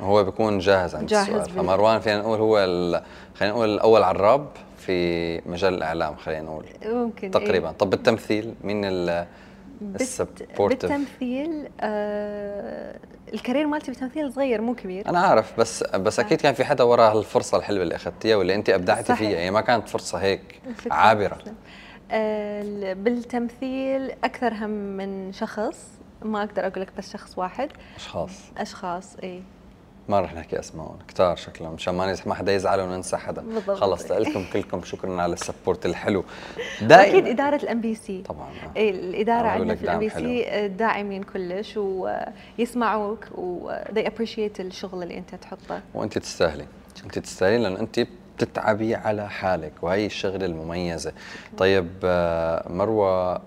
هو 0.00 0.24
بيكون 0.24 0.58
جاهز 0.58 0.94
عند 0.94 1.06
جاهز 1.06 1.28
السؤال. 1.28 1.50
فمروان 1.50 2.00
فينا 2.00 2.18
نقول 2.18 2.38
هو 2.38 2.58
ال... 2.58 3.02
خلينا 3.34 3.54
نقول 3.54 3.74
الأول 3.74 4.02
عراب 4.02 4.46
في 4.78 5.40
مجال 5.48 5.74
الإعلام 5.74 6.16
خلينا 6.16 6.42
نقول. 6.42 6.64
ممكن 6.86 7.30
تقريبا. 7.30 7.70
طب 7.70 7.90
بالتمثيل 7.90 8.54
مين 8.64 8.84
بالتمثيل 10.58 11.68
آه 11.80 12.98
ال 13.34 13.39
career 13.39 13.66
مالتي 13.66 13.90
بالتمثيل 13.90 14.32
صغير 14.32 14.60
مو 14.60 14.74
كبير. 14.74 15.08
أنا 15.08 15.18
عارف 15.20 15.60
بس 15.60 15.82
بس 15.84 16.20
أكيد 16.20 16.40
كان 16.40 16.54
في 16.54 16.64
حدا 16.64 16.84
وراء 16.84 17.18
الفرصة 17.18 17.58
الحلوة 17.58 17.82
اللي 17.82 17.96
أخذتيها 17.96 18.36
واللي 18.36 18.54
انت 18.54 18.70
أبدعتي. 18.70 19.16
فيها. 19.16 19.38
هي 19.38 19.50
ما 19.50 19.60
كانت 19.60 19.88
فرصة 19.88 20.18
هيك. 20.18 20.60
عابرة. 20.90 21.38
آه 22.10 22.62
ال- 22.62 22.94
بالتمثيل 22.94 24.10
أكثر 24.24 24.54
هم 24.54 24.70
من 24.70 25.32
شخص. 25.32 25.78
ما 26.22 26.42
أقدر 26.42 26.66
أقول 26.66 26.82
لك 26.82 26.88
بس 26.98 27.12
شخص 27.12 27.38
واحد. 27.38 27.68
أشخاص. 27.96 28.30
أشخاص 28.58 29.16
اي 29.22 29.42
ما 30.08 30.20
رح 30.20 30.34
نحكي 30.34 30.58
اسمائهم 30.58 30.98
كتار 31.08 31.36
شكلهم. 31.36 31.74
مشان 31.74 31.94
ما 31.94 32.16
ما 32.26 32.34
حدا 32.34 32.54
يزعل 32.54 32.80
وننسى 32.80 33.16
حدا. 33.16 33.42
بالضبط. 33.42 33.76
خلص 33.78 34.10
لكم 34.10 34.44
كلكم 34.52 34.82
شكرا 34.84 35.22
على 35.22 35.32
ال 35.32 35.39
support 35.39 35.86
الحلو. 35.86 36.24
دائما 36.82 37.30
إدارة 37.30 37.56
الام 37.56 37.80
بي 37.80 37.94
سي 37.94 38.22
طبعا. 38.22 38.48
إيه، 38.76 38.90
الإدارة 38.90 39.48
عندنا 39.48 39.74
في 39.74 39.82
الام 39.84 39.98
بي 39.98 40.08
سي 40.10 40.68
داعمين 40.68 41.22
كلش 41.22 41.76
ويسمعوك 41.76 43.24
و 43.34 43.70
they 43.94 44.02
appreciate 44.02 44.60
الشغل 44.60 45.02
اللي 45.02 45.18
أنت 45.18 45.34
تحطه. 45.34 45.80
وأنت 45.94 46.18
تستاهلي. 46.18 46.66
أنت 47.04 47.18
تستاهلي 47.18 47.58
لأن 47.58 47.76
أنت 47.76 48.00
بتتعبي 48.36 48.94
على 48.94 49.30
حالك. 49.30 49.72
وهي 49.82 50.06
الشغلة 50.06 50.46
المميزة. 50.46 51.12
طيب 51.58 51.88
آه، 52.04 52.72
مروة 52.72 53.40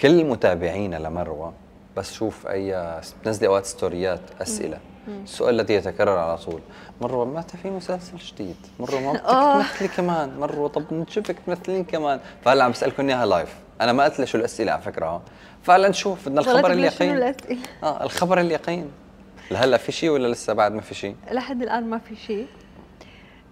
كل 0.00 0.24
متابعينا 0.24 0.96
لمروة 0.96 1.52
بس 1.96 2.12
شوف 2.12 2.46
أي 2.46 3.00
بتنزلي 3.20 3.46
أوقات 3.46 3.66
ستوريات 3.66 4.20
أسئلة. 4.42 4.78
السؤال 5.08 5.60
الذي 5.60 5.74
يتكرر 5.74 6.18
على 6.18 6.36
طول. 6.38 6.60
مروه 7.00 7.24
متى 7.24 7.56
في 7.56 7.70
مسلسل 7.70 8.16
جديد 8.16 8.56
مروه 8.80 9.00
ما 9.00 9.12
بدك 9.12 9.20
آه. 9.24 9.62
تمثلي 9.62 9.88
كمان 9.88 10.38
مروه 10.40 10.68
طب 10.68 10.84
نشوفك 10.92 11.36
تمثلين 11.46 11.84
كمان. 11.84 12.20
فهلا 12.44 12.64
عم 12.64 12.70
بسألكم 12.70 13.08
إياها 13.08 13.26
live 13.26 13.54
أنا 13.80 13.92
ما 13.92 14.04
قلت 14.04 14.24
شو 14.24 14.38
الأسئلة 14.38 14.72
على 14.72 14.82
فكرة. 14.82 15.06
ها 15.06 15.22
فهلا 15.62 15.88
نشوف 15.88 16.28
بدنا 16.28 16.40
الخبر 16.40 16.72
اليقين. 16.72 17.16
الأسئلة؟ 17.16 17.58
آه 17.82 18.04
الخبر 18.04 18.40
اليقين. 18.40 18.90
لهلا 19.50 19.76
في 19.76 19.92
شيء 19.92 20.10
ولا 20.10 20.28
لسه 20.28 20.52
بعد 20.52 20.72
ما 20.72 20.80
في 20.80 20.94
شيء 20.94 21.16
لحد 21.30 21.62
الآن 21.62 21.90
ما 21.90 21.98
في 21.98 22.16
شيء 22.16 22.46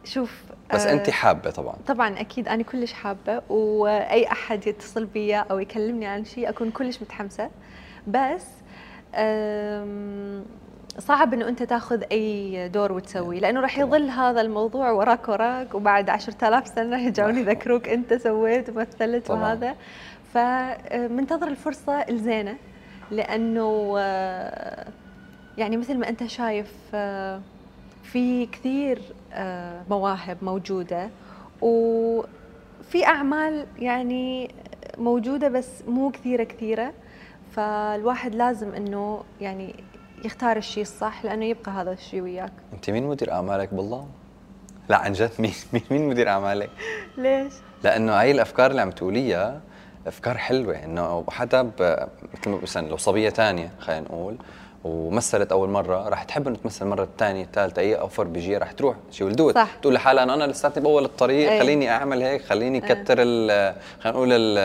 شوف 0.05 0.43
بس 0.75 0.87
آه، 0.87 0.93
انت 0.93 1.11
حابة 1.11 1.51
طبعا. 1.51 1.75
طبعا 1.87 2.21
أكيد 2.21 2.49
أنا 2.49 2.63
كلش 2.63 2.93
حابة 2.93 3.43
وأي 3.49 4.33
أحد 4.33 4.67
يتصل 4.67 5.05
بيا 5.05 5.39
أو 5.51 5.59
يكلمني 5.59 6.07
عن 6.07 6.25
شيء 6.25 6.49
أكون 6.49 6.71
كلش 6.71 7.03
متحمسة. 7.03 7.51
بس 8.07 8.45
صعب 10.99 11.35
إنه 11.35 11.49
أنت 11.49 11.63
تاخذ 11.63 12.03
أي 12.13 12.69
دور 12.69 12.93
وتسوي 12.93 13.41
لأنه 13.41 13.61
راح 13.61 13.79
يظل 13.79 14.11
هذا 14.11 14.41
الموضوع 14.41 14.91
وراك 14.91 15.29
وراك 15.29 15.75
وبعد 15.75 16.11
10000 16.11 16.69
سنة 16.69 17.01
يرجعون 17.05 17.39
يذكروك 17.39 17.89
أنت 17.89 18.15
سويت 18.15 18.69
ومثلت. 18.69 19.31
وهذا. 19.31 19.75
فمنتظر 20.35 21.49
الفرصة 21.49 21.93
الزينة 21.93 22.57
لأنه 23.11 23.95
آه، 23.99 24.87
يعني 25.59 25.77
مثل 25.77 25.99
ما 25.99 26.09
أنت 26.09 26.27
شايف 26.27 26.73
آه، 26.95 27.41
في 28.03 28.47
كثير 28.47 29.01
آه، 29.33 29.83
مواهب 29.91 30.37
موجودة 30.43 31.11
وفي 31.61 33.07
أعمال 33.07 33.67
يعني 33.79 34.55
موجودة 34.99 35.49
بس 35.49 35.83
مو 35.89 36.11
كثيرة 36.11 36.45
كثيرة. 36.45 36.93
فالواحد 37.57 38.35
لازم 38.35 38.75
إنه 38.75 39.25
يعني 39.41 39.75
يختار 40.25 40.57
الشيء 40.57 40.83
الصح 40.83 41.25
لأنه 41.25 41.45
يبقى 41.45 41.73
هذا 41.73 41.93
الشيء 41.93 42.21
وياك. 42.23 42.53
أنت 42.73 42.91
مين 42.91 43.07
مدير 43.07 43.33
أعمالك 43.33 43.75
بالله؟ 43.75 44.07
لا 44.89 44.97
عن 44.97 45.13
جد 45.13 45.31
مين 45.39 45.55
مين 45.73 45.83
مين 45.91 46.09
مدير 46.09 46.29
أعمالك؟ 46.29 46.71
ليش؟ 47.17 47.53
لأنه 47.85 48.13
هاي 48.21 48.31
الأفكار 48.31 48.71
اللي 48.71 48.83
عم 48.83 48.91
تقوليها 48.91 49.61
أفكار 50.07 50.39
حلوة 50.39 50.85
إنه 50.85 51.25
حدا 51.31 51.63
مثل 51.63 52.63
مثلا 52.63 52.89
لو 52.89 52.97
صبية 52.97 53.31
ثانية 53.31 53.71
خلينا 53.81 54.01
نقول 54.01 54.37
ومثلت 54.85 55.53
أول 55.53 55.69
مرة 55.69 56.09
رح 56.09 56.23
تحب 56.23 56.49
إنه 56.49 56.57
تمثل 56.57 56.85
المره 56.85 57.03
الثانية 57.03 57.45
الثالثه 57.45 57.83
اي 57.83 57.95
offer 57.95 58.25
بيجي 58.25 58.57
رح 58.57 58.73
تروح. 58.73 58.97
شي 59.11 59.25
well 59.25 59.40
done 59.40 59.55
صح. 59.55 59.69
تقول 59.83 59.95
لحالها 59.95 60.23
انه 60.25 60.35
أنا 60.35 60.45
لساتني 60.45 60.83
بأول 60.83 61.05
الطريق 61.05 61.51
أي. 61.51 61.61
خليني 61.61 61.91
أعمل 61.91 62.23
هيك 62.23 62.43
خليني 62.45 62.85
أي. 62.91 62.95
كتر 62.95 63.17
ال- 63.19 63.75
خلينا 64.01 64.17
نقول 64.19 64.33
ال- 64.33 64.59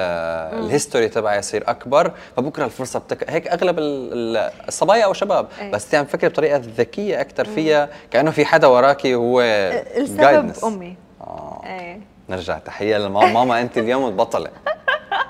ال 0.66 0.71
history 0.71 1.10
تبعي 1.10 1.38
يصير 1.40 1.64
أكبر. 1.70 2.12
فبكرة 2.38 2.66
الفرصة 2.66 3.00
بتك... 3.00 3.30
هيك 3.30 3.48
أغلب 3.48 3.80
ال- 3.80 4.14
ال- 4.38 4.52
الصبايا 4.68 5.06
أو 5.06 5.14
شباب. 5.14 5.48
أي. 5.62 5.72
بس 5.72 5.96
عم 5.96 6.06
تفكر 6.06 6.28
بطريقة 6.28 6.62
ذكية 6.78 7.22
أكثر 7.22 7.46
فيها 7.46 7.90
كأنه 8.12 8.32
في 8.32 8.46
حدا 8.46 8.68
وراكي 8.68 9.16
وهو 9.16 9.42
السبب 9.42 10.54
guidance. 10.54 10.64
أمي. 10.64 10.96
آه. 11.22 11.62
إيه. 11.66 12.00
نرجع 12.30 12.58
تحية 12.58 12.98
لماما 12.98 13.32
ماما 13.34 13.62
أنت 13.62 13.78
اليوم 13.78 14.08
البطلة. 14.08 14.50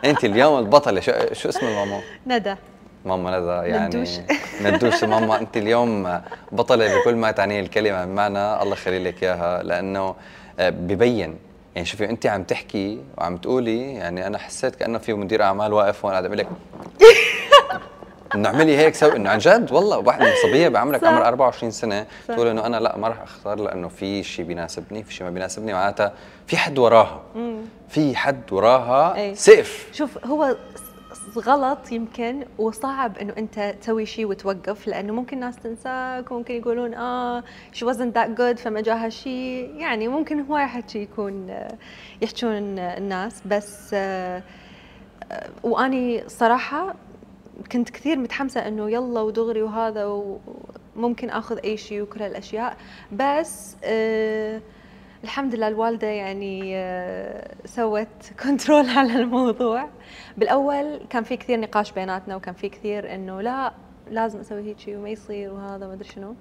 أنت 0.06 0.24
اليوم 0.26 0.60
البطلة. 0.60 1.00
شو, 1.02 1.12
شو 1.34 1.50
اسم 1.50 1.66
الماما؟ 1.68 2.00
ندى. 2.28 2.56
ماما 3.06 3.40
ندى 3.40 3.70
يعني 3.70 3.86
ندوش. 3.96 4.10
ندوش 4.66 5.04
ماما 5.04 5.40
أنت 5.40 5.58
اليوم 5.58 6.22
بطلة 6.52 7.00
بكل 7.00 7.16
ما 7.16 7.32
تعنيه 7.32 7.60
الكلمة 7.60 8.06
بمعنى 8.06 8.62
الله 8.62 8.74
يخلي 8.74 9.00
لك 9.04 9.24
إياها 9.24 9.64
لأنه 9.64 10.16
آه، 10.60 10.70
ببين 10.70 11.36
يعني 11.76 11.88
شوفي 11.88 12.10
أنت 12.10 12.26
عم 12.26 12.44
تحكي 12.44 13.00
وعم 13.18 13.38
تقولي 13.38 13.94
يعني 13.94 14.28
أنا 14.28 14.38
حسيت 14.38 14.76
كأنه 14.76 14.98
في 14.98 15.14
مدير 15.14 15.44
أعمال 15.44 15.74
واقف 15.74 16.06
هون 16.06 16.12
قاعد 16.12 16.26
يقول 16.26 16.38
لك 16.38 16.48
انه 18.36 18.50
اعملي 18.50 18.78
هيك 18.78 18.96
سوي 18.96 19.16
إنه 19.16 19.30
عن 19.30 19.38
جد 19.38 19.72
والله 19.72 19.98
واحد 19.98 20.28
صبية 20.44 20.68
بعمرك. 20.68 21.04
عمر 21.04 21.26
24 21.28 21.72
سنة 21.72 22.06
صح. 22.28 22.34
تقول 22.36 22.48
إنه 22.48 22.66
أنا 22.66 22.78
لا 22.78 22.98
ما 22.98 23.08
راح 23.08 23.22
أختار 23.22 23.60
لأنه 23.60 23.88
في 23.88 24.24
شيء 24.24 24.46
بيناسبني 24.46 25.04
في 25.04 25.14
شيء 25.14 25.24
ما 25.28 25.32
بيناسبني 25.32 25.74
معناتها 25.74 26.14
في 26.48 26.58
حد 26.58 26.80
وراها 26.80 27.22
في 27.90 28.16
حد 28.16 28.42
وراها 28.52 29.16
أي. 29.16 29.36
سيف 29.36 29.90
شوف 29.94 30.26
هو 30.26 30.56
غلط 31.40 31.92
يمكن 31.92 32.46
وصعب 32.58 33.18
إنه 33.18 33.34
أنت 33.38 33.76
تسوي 33.82 34.06
شيء 34.06 34.26
وتوقف 34.26 34.88
لأنه 34.88 35.14
ممكن 35.14 35.40
ناس 35.40 35.56
تنساك 35.56 36.32
وممكن 36.32 36.54
يقولون 36.54 36.94
آه 36.94 37.44
she 37.74 37.86
wasn't 37.86 38.14
that 38.18 38.40
good 38.40 38.58
فما 38.58 38.82
جاها 38.82 39.10
شيء 39.10 39.76
يعني 39.76 40.08
ممكن 40.08 40.40
هواي 40.40 40.68
حكي 40.68 41.00
يكون 41.00 41.50
آه، 41.50 41.78
يحجون 42.22 42.80
الناس 42.80 43.42
بس 43.46 43.90
آه، 43.94 44.44
وأني 45.64 46.24
صراحة 46.30 46.96
كنت 47.72 47.90
كثير 47.90 48.20
متحمسة 48.20 48.68
إنه 48.68 48.92
يلا 48.92 49.22
ودغري 49.22 49.62
وهذا 49.62 50.06
وممكن 50.96 51.30
آخذ 51.30 51.60
أي 51.64 51.78
شيء 51.78 52.02
وكل 52.02 52.22
هالأشياء 52.22 52.78
بس 53.12 53.76
آه 53.84 54.62
الحمد 55.24 55.56
لله 55.56 55.68
الوالدة 55.68 56.08
يعني 56.08 56.72
آه 56.76 57.56
سوت 57.66 58.08
كنترول 58.44 58.90
على 58.98 59.14
الموضوع 59.16 59.90
بالأول 60.38 61.00
كان 61.10 61.24
في 61.24 61.38
كثير 61.38 61.60
نقاش 61.60 61.92
بيناتنا 61.92 62.36
وكان 62.36 62.54
في 62.54 62.70
كثير 62.70 63.16
إنه 63.16 63.42
لا 63.42 63.74
لازم 64.12 64.40
أسوي 64.40 64.62
هيك 64.62 64.80
شيء 64.80 64.98
وما 64.98 65.10
يصير 65.10 65.54
وهذا 65.54 65.88
ما 65.88 65.94
أدري 65.94 66.10
شنو 66.10 66.36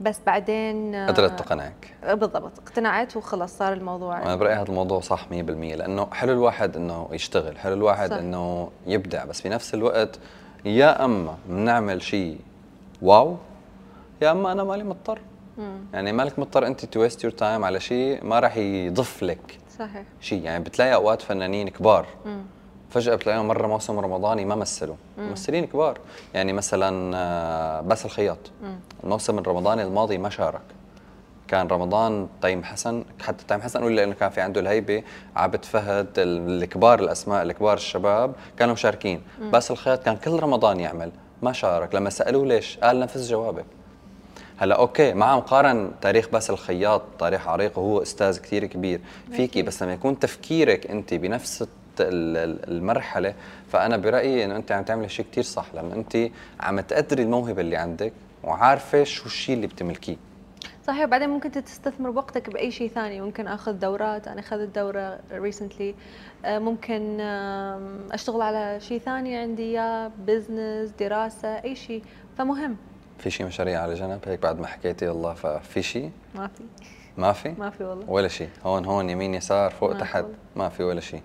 بس 0.00 0.20
بعدين 0.26 0.94
آه، 0.94 1.06
قدرت 1.06 1.38
تقنعك 1.38 1.94
بالضبط 2.04 2.58
اقتنعت 2.58 3.16
وخلص 3.16 3.58
صار 3.58 3.72
الموضوع 3.72 4.22
أنا 4.22 4.36
برأيي 4.36 4.56
هذا 4.56 4.68
الموضوع 4.68 5.00
صح 5.00 5.26
100% 5.30 5.30
لأنه 5.30 6.08
حلو 6.12 6.32
الواحد 6.32 6.76
إنه 6.76 7.08
يشتغل 7.12 7.58
حلو 7.58 7.74
الواحد 7.74 8.10
صح. 8.10 8.16
إنه 8.16 8.70
يبدع 8.86 9.24
بس 9.24 9.40
بنفس 9.40 9.74
الوقت 9.74 10.18
يا 10.64 11.04
أما 11.04 11.36
بنعمل 11.48 12.02
شيء 12.02 12.38
wow 13.02 13.36
يا 14.22 14.30
أما 14.30 14.52
أنا 14.52 14.64
مالي 14.64 14.84
مضطر. 14.84 15.20
يعني 15.92 16.12
مالك 16.12 16.38
مضطر 16.38 16.66
أنت 16.66 16.84
to 16.84 17.00
waste 17.00 17.24
your 17.24 17.32
time 17.32 17.64
على 17.64 17.80
شيء 17.80 18.24
ما 18.24 18.38
راح 18.40 18.56
يضيف 18.56 19.22
لك 19.22 19.58
صحيح. 19.78 20.02
شيء. 20.20 20.42
يعني 20.42 20.64
بتلاقي 20.64 20.94
أوقات 20.94 21.22
فنانين 21.22 21.68
كبار 21.68 22.06
مم. 22.24 22.42
فجأة 22.90 23.14
بتلاقيهم 23.14 23.48
مرة 23.48 23.66
موسم 23.66 23.98
رمضاني 23.98 24.44
ما 24.44 24.54
مثلوا. 24.54 24.96
ممثلين 25.18 25.66
كبار. 25.66 25.98
يعني 26.34 26.52
مثلا 26.52 27.16
آه، 27.16 27.80
باسل 27.80 28.04
الخياط. 28.06 28.38
مم. 28.62 28.78
الموسم 29.04 29.38
الرمضاني 29.38 29.82
الماضي 29.82 30.18
ما 30.18 30.28
شارك. 30.30 30.60
كان 31.48 31.66
رمضان 31.66 32.28
تيم 32.42 32.64
حسن 32.64 33.04
حتى 33.22 33.44
تيم 33.48 33.60
حسن 33.60 33.80
نقول 33.80 33.96
لأنه 33.96 34.14
كان 34.14 34.30
في 34.30 34.40
عنده 34.40 34.60
الهيبة. 34.60 35.02
عابد 35.36 35.64
فهد 35.64 36.18
ال- 36.18 36.62
الكبار 36.62 37.00
الأسماء 37.00 37.42
الكبار 37.42 37.76
الشباب 37.76 38.32
كانوا 38.58 38.74
مشاركين. 38.74 39.22
باسل 39.40 39.74
الخياط 39.74 40.02
كان 40.02 40.16
كل 40.16 40.40
رمضان 40.40 40.80
يعمل. 40.80 41.10
ما 41.42 41.52
شارك. 41.52 41.94
لما 41.94 42.10
سألوه 42.10 42.46
ليش؟ 42.46 42.78
قال 42.78 43.00
نفس 43.00 43.28
جوابك. 43.30 43.64
هلا 44.58 44.74
okay 44.78 45.14
مع 45.14 45.36
مقارن 45.36 45.90
تاريخ 46.00 46.28
باسل 46.28 46.52
الخياط 46.52 47.02
تاريخ 47.18 47.48
عريق 47.48 47.78
وهو 47.78 48.02
أستاذ 48.02 48.40
كثير 48.40 48.66
كبير. 48.66 49.00
فيكي 49.32 49.62
بس 49.62 49.82
لما 49.82 49.92
يكون 49.92 50.18
تفكيرك 50.18 50.86
انت 50.86 51.14
بنفس 51.14 51.68
المرحلة 52.00 53.34
فأنا 53.72 53.96
برأيي 53.96 54.44
إنه 54.44 54.56
انت 54.56 54.72
عم 54.72 54.84
تعملي 54.84 55.08
شيء 55.08 55.26
كثير 55.32 55.44
صح. 55.44 55.66
لما 55.74 55.94
انت 55.94 56.28
عم 56.60 56.80
تقدري 56.80 57.22
الموهبة 57.22 57.60
اللي 57.60 57.76
عندك 57.76 58.12
وعارفة 58.44 59.04
شو 59.04 59.26
الشيء 59.26 59.54
اللي 59.54 59.66
بتملكيه. 59.66 60.16
صحيح 60.86 61.04
وبعدين 61.04 61.28
ممكن 61.28 61.50
تستثمر 61.50 62.10
وقتك 62.10 62.50
بأي 62.50 62.70
شيء 62.70 62.88
ثاني. 62.88 63.20
ممكن 63.20 63.46
أخذ 63.46 63.72
دورات. 63.72 64.28
أنا 64.28 64.40
أخذت 64.40 64.74
دورة 64.74 65.18
recently 65.32 65.94
ممكن 66.44 67.20
آم، 67.20 67.98
أشتغل 68.12 68.40
على 68.40 68.80
شيء 68.80 68.98
ثاني 68.98 69.36
عندي 69.36 69.62
إياه 69.62 70.10
business 70.26 70.90
دراسة 71.00 71.48
أي 71.48 71.74
شيء 71.76 72.02
فمهم. 72.38 72.76
في 73.18 73.30
شيء 73.30 73.46
مشاريع 73.46 73.82
على 73.82 73.94
جنب؟ 73.94 74.20
هيك 74.26 74.42
بعد 74.42 74.58
ما 74.60 74.66
حكيتي 74.66 75.10
الله 75.10 75.34
ففي 75.34 75.82
شيء 75.82 76.10
ما 76.34 76.46
في. 76.46 76.62
ما 77.16 77.32
في؟ 77.32 77.54
ما 77.58 77.70
في 77.70 77.84
والله. 77.84 78.10
ولا 78.10 78.28
شيء 78.28 78.48
هون 78.64 78.84
هون 78.84 79.10
يمين 79.10 79.34
يسار 79.34 79.70
فوق 79.70 79.92
ما 79.92 80.00
تحت. 80.00 80.24
ما 80.56 80.68
في 80.68 80.82
ولا 80.82 81.00
شيء 81.00 81.22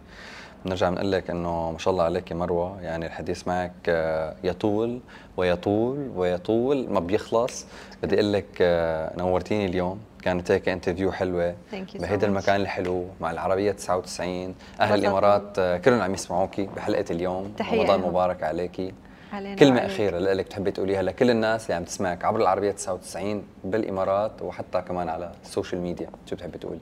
بنرجع 0.66 0.90
بنقول 0.90 1.12
لك 1.12 1.30
إنه 1.30 1.72
ما 1.72 1.78
شاء 1.78 1.92
الله 1.92 2.04
عليك 2.04 2.34
مروة. 2.34 2.82
يعني 2.82 3.06
الحديث 3.06 3.48
معك 3.48 3.72
آه، 3.88 4.36
يطول 4.44 5.00
ويطول 5.38 6.12
ويطول 6.16 6.90
ما 6.90 7.00
بيخلص. 7.00 7.66
بدي 8.04 8.16
أقول 8.16 8.34
لك 8.34 8.46
آه، 8.62 9.18
نورتيني 9.18 9.66
اليوم. 9.66 10.00
كانت 10.22 10.52
هيك 10.52 10.70
interview 10.70 11.12
حلوة. 11.12 11.56
بهيدا. 11.74 12.28
المكان 12.28 12.62
الحلو 12.62 13.06
مع 13.22 13.32
العربية 13.32 13.72
99 13.72 14.56
أهل. 14.82 15.00
الإمارات 15.00 15.60
آه، 15.60 15.78
كلهم 15.78 16.02
عم 16.02 16.14
يسمعوكي 16.14 16.70
بحلقة 16.76 17.06
اليوم. 17.12 17.54
رمضان. 17.72 18.00
مبارك 18.00 18.44
عليكي. 18.44 18.94
كلمة 19.32 19.76
وعليك. 19.76 19.92
أخيرة 19.92 20.20
لك 20.20 20.48
تحبي 20.48 20.72
تقوليها 20.72 21.02
لكل 21.02 21.30
الناس 21.30 21.66
اللي 21.66 21.74
عم 21.76 21.84
تسمعك 21.84 22.26
عبر 22.26 22.40
العربية 22.42 22.72
99 22.72 23.44
بالإمارات 23.64 24.42
وحتى 24.42 24.82
كمان 24.82 25.10
على 25.10 25.32
ال 25.44 25.49
social 25.49 25.82
media 25.82 26.10
شو 26.26 26.36
بتحبي 26.36 26.58
تقولي؟ 26.58 26.80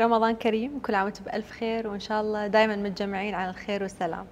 رمضان 0.00 0.34
كريم 0.34 0.78
كل 0.78 0.94
عام 0.94 1.04
وأنتم 1.04 1.24
بألف 1.24 1.50
خير 1.50 1.88
وإن 1.88 2.00
شاء 2.00 2.20
الله 2.20 2.46
دائما 2.46 2.76
متجمعين 2.76 3.34
على 3.34 3.50
الخير 3.50 3.82
والسلام 3.82 4.26